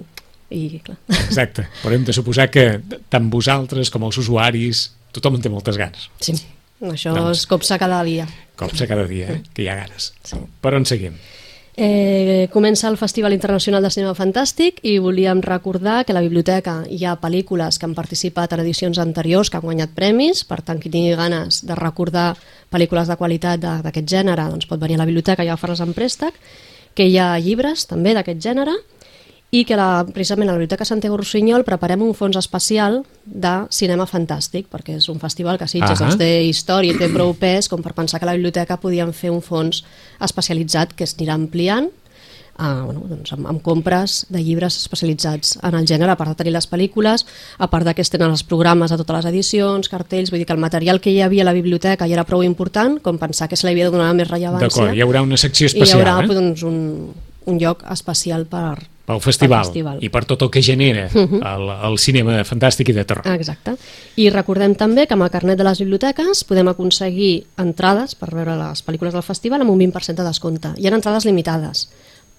i 0.56 0.80
clar. 0.86 0.98
Exacte, 1.26 1.68
però 1.82 1.98
hem 1.98 2.08
de 2.08 2.16
suposar 2.16 2.48
que 2.54 2.66
tant 3.12 3.28
vosaltres 3.34 3.92
com 3.92 4.08
els 4.08 4.20
usuaris, 4.22 4.88
tothom 5.16 5.38
en 5.38 5.44
té 5.44 5.52
moltes 5.52 5.80
ganes. 5.80 6.08
Sí. 6.24 6.40
Això 6.82 7.14
Doncs. 7.14 7.44
es 7.44 7.46
copsa 7.46 7.78
cada 7.78 8.02
dia. 8.04 8.26
Copsa 8.58 8.88
cada 8.90 9.06
dia, 9.06 9.36
eh? 9.36 9.42
que 9.54 9.66
hi 9.66 9.70
ha 9.70 9.78
ganes. 9.78 10.12
Per 10.64 10.74
on 10.74 10.88
seguim? 10.90 11.20
Eh, 11.78 12.50
comença 12.52 12.90
el 12.90 12.98
Festival 12.98 13.32
Internacional 13.32 13.82
de 13.84 13.90
Cinema 13.90 14.12
Fantàstic 14.12 14.82
i 14.84 14.98
volíem 15.00 15.40
recordar 15.40 16.04
que 16.04 16.12
a 16.12 16.18
la 16.18 16.24
biblioteca 16.24 16.82
hi 16.92 17.06
ha 17.06 17.16
pel·lícules 17.16 17.80
que 17.80 17.88
han 17.88 17.96
participat 17.96 18.52
en 18.52 18.60
edicions 18.60 19.00
anteriors 19.00 19.50
que 19.50 19.56
han 19.56 19.64
guanyat 19.64 19.94
premis, 19.96 20.44
per 20.44 20.60
tant 20.68 20.82
qui 20.84 20.92
tingui 20.92 21.16
ganes 21.16 21.62
de 21.64 21.78
recordar 21.80 22.34
pel·lícules 22.72 23.08
de 23.08 23.16
qualitat 23.16 23.64
d'aquest 23.64 24.08
gènere 24.08 24.50
doncs 24.52 24.68
pot 24.68 24.84
venir 24.84 25.00
a 25.00 25.04
la 25.06 25.08
biblioteca 25.08 25.46
i 25.46 25.48
agafar-les 25.48 25.80
en 25.80 25.96
préstec, 25.96 26.36
que 26.94 27.08
hi 27.08 27.16
ha 27.18 27.40
llibres 27.40 27.88
també 27.88 28.14
d'aquest 28.14 28.44
gènere 28.44 28.76
i 29.52 29.66
que 29.68 29.76
la, 29.76 30.06
precisament 30.08 30.48
a 30.48 30.54
la 30.54 30.60
Biblioteca 30.62 30.88
Santiago 30.88 31.18
Rossinyol 31.20 31.66
preparem 31.68 32.02
un 32.06 32.14
fons 32.16 32.38
especial 32.40 33.02
de 33.26 33.54
cinema 33.76 34.08
fantàstic, 34.08 34.70
perquè 34.72 34.96
és 34.96 35.10
un 35.12 35.20
festival 35.20 35.60
que 35.60 35.68
a 35.68 35.72
Sitges 35.72 36.00
Ahà. 36.00 36.08
doncs, 36.08 36.20
té 36.22 36.30
història 36.48 36.96
i 36.96 37.00
té 37.00 37.12
prou 37.12 37.34
pes 37.36 37.68
com 37.68 37.84
per 37.84 37.92
pensar 37.98 38.22
que 38.22 38.30
a 38.30 38.32
la 38.32 38.38
biblioteca 38.40 38.80
podíem 38.80 39.12
fer 39.12 39.34
un 39.36 39.44
fons 39.44 39.84
especialitzat 40.24 40.96
que 40.96 41.04
es 41.04 41.18
anirà 41.20 41.36
ampliant 41.36 41.92
Uh, 42.62 42.84
bueno, 42.86 43.06
doncs 43.10 43.32
amb, 43.34 43.48
amb 43.50 43.62
compres 43.64 44.26
de 44.30 44.38
llibres 44.44 44.76
especialitzats 44.78 45.56
en 45.66 45.74
el 45.80 45.88
gènere, 45.90 46.12
a 46.14 46.18
part 46.20 46.30
de 46.30 46.36
tenir 46.44 46.52
les 46.54 46.68
pel·lícules, 46.70 47.24
a 47.58 47.70
part 47.72 47.88
de 47.88 47.94
que 47.98 48.04
es 48.04 48.12
tenen 48.12 48.30
els 48.30 48.44
programes 48.46 48.92
de 48.92 49.00
totes 49.00 49.16
les 49.16 49.30
edicions, 49.32 49.90
cartells, 49.90 50.30
vull 50.30 50.44
dir 50.44 50.46
que 50.46 50.54
el 50.54 50.62
material 50.62 51.00
que 51.02 51.10
hi 51.10 51.24
havia 51.26 51.42
a 51.42 51.48
la 51.48 51.56
biblioteca 51.58 52.06
ja 52.06 52.20
era 52.20 52.28
prou 52.28 52.44
important, 52.46 53.00
com 53.02 53.18
pensar 53.18 53.48
que 53.50 53.58
se 53.58 53.66
li 53.66 53.74
havia 53.74 53.88
de 53.88 53.96
donar 53.96 54.12
més 54.14 54.30
rellevància. 54.30 54.68
D'acord, 54.68 54.94
hi 54.94 55.02
haurà 55.02 55.24
una 55.26 55.40
secció 55.42 55.66
I 55.66 55.72
hi 55.72 55.72
especial 55.72 56.04
haurà 56.04 56.16
eh? 56.22 56.38
doncs, 56.38 56.66
un, 56.68 56.78
un 57.50 57.62
lloc 57.64 57.82
especial 57.96 58.46
per, 58.52 58.84
pel 59.06 59.22
festival, 59.24 59.66
pel 59.66 59.72
festival. 59.72 60.04
i 60.04 60.10
per 60.14 60.24
tot 60.30 60.46
el 60.46 60.52
que 60.54 60.62
genera 60.66 61.08
el, 61.14 61.66
el 61.90 61.98
cinema 62.02 62.42
fantàstic 62.48 62.92
i 62.92 62.96
de 62.96 63.06
terror. 63.08 63.28
Exacte. 63.34 63.76
I 64.22 64.30
recordem 64.34 64.76
també 64.78 65.08
que 65.08 65.18
amb 65.18 65.26
el 65.26 65.34
carnet 65.34 65.60
de 65.60 65.68
les 65.68 65.82
biblioteques 65.84 66.44
podem 66.48 66.72
aconseguir 66.72 67.34
entrades 67.62 68.16
per 68.16 68.32
veure 68.34 68.56
les 68.60 68.86
pel·lícules 68.86 69.18
del 69.18 69.26
festival 69.26 69.66
amb 69.66 69.74
un 69.74 69.82
20% 69.82 70.22
de 70.22 70.28
descompte. 70.28 70.74
Hi 70.78 70.88
ha 70.88 70.96
entrades 70.96 71.28
limitades, 71.28 71.88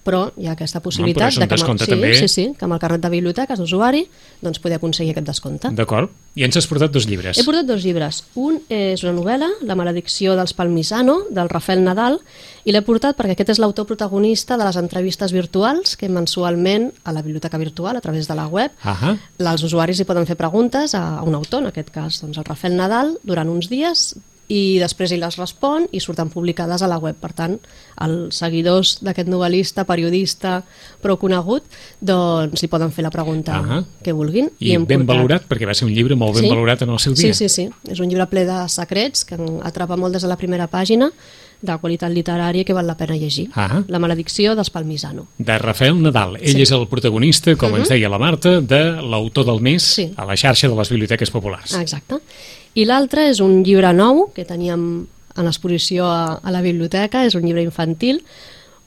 però 0.03 0.25
hi 0.37 0.47
ha 0.47 0.53
aquesta 0.57 0.81
possibilitat 0.83 1.37
un 1.37 1.43
de 1.43 1.47
que, 1.47 1.59
amb, 1.63 1.79
sí, 1.79 1.89
també. 1.89 2.13
sí, 2.19 2.27
sí, 2.27 2.45
que 2.57 2.67
amb 2.67 2.75
el 2.75 2.81
carnet 2.81 3.03
de 3.03 3.11
biblioteques 3.13 3.59
d'usuari 3.59 4.03
doncs 4.43 4.59
poder 4.63 4.77
aconseguir 4.77 5.13
aquest 5.13 5.29
descompte. 5.29 5.71
D'acord? 5.73 6.11
I 6.35 6.43
ens 6.47 6.57
has 6.57 6.65
portat 6.67 6.91
dos 6.91 7.05
llibres. 7.05 7.37
He 7.37 7.45
portat 7.45 7.67
dos 7.69 7.83
llibres. 7.85 8.23
Un 8.41 8.57
és 8.73 9.03
una 9.05 9.13
novel·la, 9.13 9.49
La 9.69 9.77
maledicció 9.77 10.33
dels 10.35 10.55
Palmisano, 10.57 11.19
del 11.29 11.49
Rafael 11.51 11.83
Nadal, 11.85 12.19
i 12.65 12.73
l'he 12.73 12.81
portat 12.81 13.17
perquè 13.17 13.37
aquest 13.37 13.53
és 13.53 13.61
l'autor 13.61 13.85
protagonista 13.85 14.57
de 14.57 14.65
les 14.65 14.79
entrevistes 14.81 15.31
virtuals 15.31 15.95
que 15.99 16.09
mensualment 16.09 16.89
a 17.03 17.13
la 17.13 17.21
biblioteca 17.21 17.61
virtual, 17.61 17.97
a 17.97 18.01
través 18.01 18.27
de 18.27 18.35
la 18.35 18.47
web, 18.47 18.73
Ahà. 18.81 19.15
els 19.39 19.63
usuaris 19.63 19.99
hi 19.99 20.09
poden 20.09 20.25
fer 20.25 20.35
preguntes 20.39 20.95
a 20.97 21.21
un 21.21 21.35
autor, 21.35 21.61
en 21.61 21.71
aquest 21.71 21.93
cas 21.93 22.21
doncs 22.23 22.41
el 22.41 22.49
Rafael 22.49 22.75
Nadal, 22.75 23.17
durant 23.23 23.49
uns 23.49 23.69
dies 23.69 24.15
i 24.51 24.77
després 24.79 25.11
ell 25.15 25.21
les 25.23 25.37
respon 25.39 25.87
i 25.91 25.99
surten 26.03 26.29
publicades 26.29 26.81
a 26.83 26.87
la 26.87 26.97
web. 26.99 27.15
Per 27.15 27.31
tant, 27.33 27.55
els 28.03 28.35
seguidors 28.35 28.97
d'aquest 29.01 29.29
novel·lista, 29.31 29.85
periodista, 29.85 30.63
prou 31.01 31.17
conegut, 31.17 31.63
doncs 32.01 32.61
li 32.61 32.67
poden 32.67 32.91
fer 32.91 33.03
la 33.05 33.09
pregunta 33.11 33.55
Ahà. 33.59 33.83
que 34.03 34.11
vulguin. 34.13 34.49
I 34.59 34.73
hem 34.75 34.85
ben 34.85 35.01
portat- 35.01 35.15
valorat, 35.15 35.47
perquè 35.47 35.65
va 35.67 35.73
ser 35.73 35.87
un 35.87 35.93
llibre 35.93 36.15
molt 36.15 36.35
ben 36.35 36.43
Sí. 36.43 36.49
valorat 36.49 36.81
en 36.81 36.89
el 36.89 36.99
seu 36.99 37.13
dia. 37.13 37.33
Sí, 37.33 37.47
sí, 37.47 37.49
sí. 37.49 37.69
És 37.89 37.99
un 37.99 38.09
llibre 38.09 38.27
ple 38.27 38.45
de 38.45 38.67
secrets 38.69 39.23
que 39.25 39.37
atrapa 39.63 39.95
molt 39.95 40.13
des 40.13 40.21
de 40.21 40.27
la 40.27 40.37
primera 40.37 40.67
pàgina, 40.69 41.11
de 41.63 41.77
qualitat 41.79 42.11
literària 42.11 42.65
que 42.65 42.73
val 42.73 42.85
la 42.85 42.97
pena 42.97 43.15
llegir. 43.15 43.49
Ah. 43.55 43.81
La 43.87 43.97
maledicció 43.97 44.53
d'Espalmisano. 44.53 45.27
de 45.37 45.57
Rafael 45.57 46.01
Nadal. 46.01 46.35
Ell 46.41 46.59
és 46.59 46.71
el 46.71 46.87
protagonista, 46.89 47.55
com 47.55 47.73
ens 47.77 47.87
deia 47.87 48.09
la 48.09 48.17
Marta, 48.19 48.59
de 48.59 49.01
l'autor 49.01 49.45
del 49.45 49.61
mes. 49.61 49.81
Sí. 49.81 50.11
a 50.17 50.25
la 50.25 50.35
xarxa 50.35 50.67
de 50.67 50.75
les 50.75 50.89
biblioteques 50.89 51.31
populars. 51.31 51.73
Exacte. 51.79 52.15
I 52.73 52.87
l'altre 52.89 53.27
és 53.29 53.41
un 53.43 53.61
llibre 53.65 53.91
nou 53.93 54.27
que 54.33 54.45
teníem 54.49 55.05
en 55.37 55.49
exposició 55.49 56.07
a, 56.09 56.39
a 56.41 56.53
la 56.53 56.61
biblioteca, 56.61 57.23
és 57.25 57.35
un 57.37 57.45
llibre 57.45 57.63
infantil, 57.65 58.21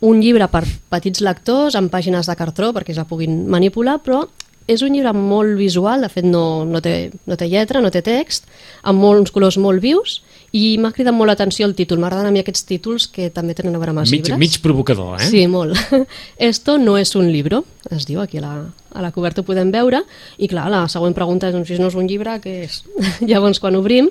un 0.06 0.20
llibre 0.20 0.48
per 0.52 0.64
petits 0.92 1.22
lectors 1.24 1.76
amb 1.78 1.90
pàgines 1.92 2.28
de 2.28 2.36
cartró 2.36 2.72
perquè 2.74 2.92
es 2.92 3.00
la 3.00 3.06
puguin 3.08 3.46
manipular, 3.50 3.98
però 4.04 4.24
és 4.66 4.82
un 4.82 4.94
llibre 4.94 5.12
molt 5.14 5.54
visual, 5.58 6.02
de 6.02 6.10
fet 6.10 6.26
no, 6.26 6.64
no, 6.66 6.80
té, 6.82 7.10
no 7.26 7.38
té 7.38 7.48
lletra, 7.50 7.82
no 7.82 7.92
té 7.94 8.02
text, 8.06 8.48
amb 8.82 9.02
molts 9.02 9.34
colors 9.34 9.58
molt 9.62 9.82
vius 9.82 10.20
i 10.56 10.76
m'ha 10.80 10.92
cridat 10.94 11.14
molt 11.14 11.30
l'atenció 11.30 11.66
el 11.68 11.74
títol. 11.78 12.00
M'agraden 12.02 12.30
a 12.30 12.32
mi 12.34 12.42
aquests 12.42 12.66
títols 12.68 13.06
que 13.12 13.28
també 13.34 13.54
tenen 13.56 13.76
a 13.76 13.80
veure 13.80 13.94
amb 13.94 14.02
els 14.02 14.12
mig, 14.14 14.24
llibres. 14.24 14.40
mig 14.40 14.58
provocador, 14.64 15.20
eh? 15.20 15.28
Sí, 15.28 15.44
molt. 15.50 15.78
Esto 16.50 16.78
no 16.78 16.96
es 16.98 17.14
un 17.18 17.30
libro, 17.32 17.64
es 17.90 18.08
diu 18.08 18.22
aquí 18.22 18.40
a 18.40 18.46
la, 18.46 18.54
a 18.90 19.04
la 19.04 19.12
coberta 19.14 19.42
ho 19.42 19.46
podem 19.46 19.70
veure, 19.74 20.02
i 20.38 20.50
clar, 20.50 20.68
la 20.72 20.86
següent 20.92 21.14
pregunta 21.14 21.50
és, 21.50 21.54
doncs, 21.56 21.70
si 21.70 21.80
no 21.82 21.90
és 21.92 21.98
un 21.98 22.10
llibre, 22.10 22.38
què 22.42 22.58
és? 22.66 22.82
Llavors, 23.28 23.62
quan 23.62 23.78
obrim, 23.78 24.10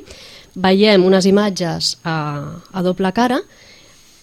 veiem 0.55 1.03
unes 1.03 1.27
imatges 1.27 1.97
a, 2.07 2.17
a 2.71 2.85
doble 2.85 3.11
cara, 3.15 3.41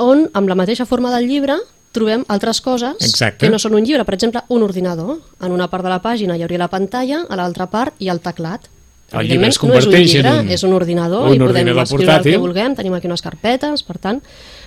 on, 0.03 0.27
amb 0.33 0.49
la 0.49 0.57
mateixa 0.59 0.89
forma 0.89 1.13
del 1.13 1.29
llibre, 1.29 1.59
trobem 1.93 2.25
altres 2.29 2.61
coses 2.61 2.97
Exacte. 3.01 3.47
que 3.47 3.51
no 3.53 3.59
són 3.59 3.75
un 3.75 3.85
llibre. 3.85 4.05
Per 4.05 4.15
exemple, 4.15 4.43
un 4.49 4.63
ordinador. 4.63 5.19
En 5.41 5.53
una 5.53 5.69
part 5.69 5.85
de 5.85 5.91
la 5.91 6.01
pàgina 6.03 6.37
hi 6.37 6.43
hauria 6.43 6.59
la 6.59 6.69
pantalla, 6.73 7.27
a 7.29 7.37
l'altra 7.37 7.67
part 7.71 7.95
hi 8.01 8.09
ha 8.09 8.13
el 8.17 8.21
teclat. 8.21 8.69
El 9.13 9.27
llibre 9.29 9.49
es 9.49 9.59
Evidentment, 9.59 9.73
no 9.73 9.79
és 9.79 9.85
un 9.85 9.93
converteix 9.93 10.15
en 10.15 10.23
llibre, 10.23 10.41
un- 10.41 10.49
és 10.49 10.63
un 10.65 10.73
ordinador 10.73 11.27
un 11.29 11.35
i 11.35 11.39
podem 11.39 11.49
ordinador 11.51 11.83
escriure 11.83 12.05
el 12.05 12.09
portàtil. 12.17 12.33
que 12.33 12.39
vulguem, 12.39 12.75
tenim 12.75 12.95
aquí 12.95 13.07
unes 13.07 13.21
carpetes, 13.21 13.83
per 13.83 13.99
tant, 13.99 14.23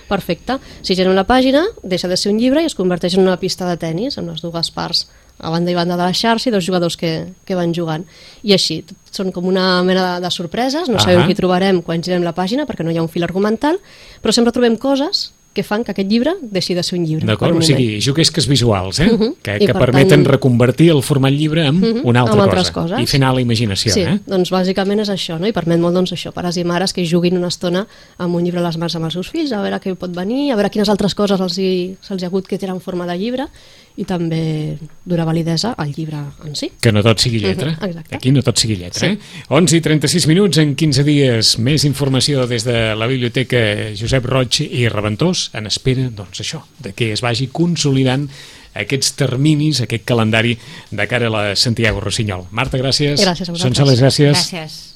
perfecte. 0.08 0.58
Si 0.82 0.94
girem 0.94 1.14
la 1.16 1.26
pàgina, 1.26 1.64
deixa 1.82 2.06
de 2.06 2.16
ser 2.16 2.30
un 2.32 2.38
llibre 2.38 2.62
i 2.62 2.66
es 2.66 2.74
converteix 2.78 3.14
en 3.18 3.22
una 3.26 3.36
pista 3.40 3.66
de 3.68 3.76
tennis, 3.76 4.18
amb 4.18 4.30
les 4.30 4.40
dues 4.40 4.70
parts 4.70 5.08
a 5.38 5.50
banda 5.50 5.70
i 5.70 5.74
banda 5.74 5.96
de 5.98 6.02
la 6.04 6.14
xarxa 6.14 6.48
i 6.48 6.52
dos 6.52 6.64
jugadors 6.64 6.96
que, 6.96 7.26
que 7.44 7.54
van 7.58 7.74
jugant. 7.74 8.06
I 8.42 8.52
així, 8.54 8.84
són 9.10 9.32
com 9.32 9.44
una 9.50 9.82
mena 9.82 10.14
de, 10.14 10.20
de 10.24 10.30
sorpreses, 10.30 10.88
no 10.88 10.98
sabem 11.00 11.24
Ahà. 11.24 11.26
qui 11.26 11.34
trobarem 11.34 11.82
quan 11.82 12.00
girem 12.02 12.22
la 12.22 12.32
pàgina 12.32 12.64
perquè 12.66 12.84
no 12.86 12.90
hi 12.94 12.96
ha 12.96 13.02
un 13.02 13.08
fil 13.10 13.24
argumental, 13.26 13.80
però 14.22 14.32
sempre 14.32 14.52
trobem 14.52 14.76
coses 14.78 15.32
que 15.56 15.64
fan 15.64 15.82
que 15.86 15.94
aquest 15.94 16.08
llibre 16.12 16.34
deixi 16.44 16.74
de 16.76 16.82
ser 16.84 16.98
un 16.98 17.06
llibre. 17.08 17.24
D'acord, 17.26 17.56
o 17.56 17.62
sigui, 17.64 17.96
juguesques 18.04 18.46
visuals, 18.46 19.00
eh? 19.00 19.08
Mhm. 19.08 19.32
que, 19.42 19.56
I 19.56 19.66
que 19.66 19.72
per 19.72 19.86
permeten 19.86 20.20
tant- 20.22 20.28
reconvertir 20.36 20.90
el 20.92 21.02
format 21.02 21.32
llibre 21.32 21.64
en 21.66 21.80
Mhm, 21.80 22.00
una 22.04 22.20
altra 22.20 22.42
altres 22.44 22.70
cosa. 22.70 22.96
coses. 22.96 23.12
I 23.14 23.16
anar 23.16 23.34
la 23.34 23.40
imaginació, 23.40 23.92
Sí, 23.92 24.00
eh? 24.02 24.20
doncs 24.26 24.52
bàsicament 24.52 25.00
és 25.00 25.08
això, 25.10 25.38
no? 25.40 25.46
i 25.48 25.52
permet 25.52 25.80
molt 25.80 25.94
doncs, 25.96 26.12
això, 26.12 26.32
pares 26.32 26.56
i 26.58 26.64
mares 26.64 26.92
que 26.92 27.06
juguin 27.08 27.36
una 27.38 27.48
estona 27.48 27.86
amb 28.18 28.34
un 28.36 28.44
llibre 28.44 28.60
a 28.60 28.64
les 28.66 28.76
mans 28.76 28.94
amb 28.94 29.06
els 29.06 29.14
seus 29.14 29.30
fills, 29.30 29.52
a 29.52 29.62
veure 29.62 29.80
què 29.80 29.94
pot 29.96 30.14
venir, 30.14 30.52
a 30.52 30.56
veure 30.56 30.68
quines 30.70 30.88
altres 30.88 31.14
coses 31.14 31.40
els 31.40 31.58
hi, 31.58 31.96
se'ls 32.02 32.20
hi 32.20 32.24
ha 32.24 32.28
hagut 32.28 32.46
que 32.46 32.58
tenen 32.58 32.80
forma 32.80 33.06
de 33.06 33.16
llibre 33.16 33.46
i 33.96 34.04
també 34.04 34.76
donar 35.04 35.24
validesa 35.24 35.70
al 35.78 35.92
llibre 35.96 36.18
en 36.44 36.54
si. 36.58 36.70
Que 36.80 36.92
no 36.92 37.02
tot 37.02 37.18
sigui 37.22 37.38
lletra. 37.40 37.70
Exacte. 37.88 38.16
Aquí 38.16 38.32
no 38.32 38.42
tot 38.44 38.58
sigui 38.60 38.76
lletra, 38.76 39.00
Sí. 39.08 39.14
eh? 39.14 39.44
11 39.48 39.76
i 39.78 39.80
36 39.80 40.26
minuts, 40.28 40.58
en 40.58 40.74
15 40.76 41.04
dies, 41.04 41.54
més 41.58 41.84
informació 41.88 42.46
des 42.46 42.64
de 42.64 42.94
la 42.94 43.06
Biblioteca 43.08 43.56
Josep 43.98 44.26
Roig 44.28 44.60
i 44.66 44.88
Reventós, 44.92 45.50
en 45.54 45.66
espera, 45.66 46.10
doncs 46.10 46.40
això, 46.44 46.62
de 46.78 46.92
que 46.92 47.12
es 47.12 47.22
vagi 47.24 47.48
consolidant 47.48 48.28
aquests 48.76 49.14
terminis, 49.16 49.80
aquest 49.80 50.04
calendari 50.04 50.58
de 50.90 51.06
cara 51.08 51.28
a 51.28 51.32
la 51.32 51.44
Santiago 51.56 52.00
Rossinyol. 52.04 52.44
Marta, 52.50 52.76
gràcies. 52.76 53.16
Gràcies 53.22 53.48
a 53.48 53.52
vosaltres. 53.52 53.62
Sonsoles, 53.62 54.02
gràcies. 54.02 54.36
Gràcies. 54.36 54.95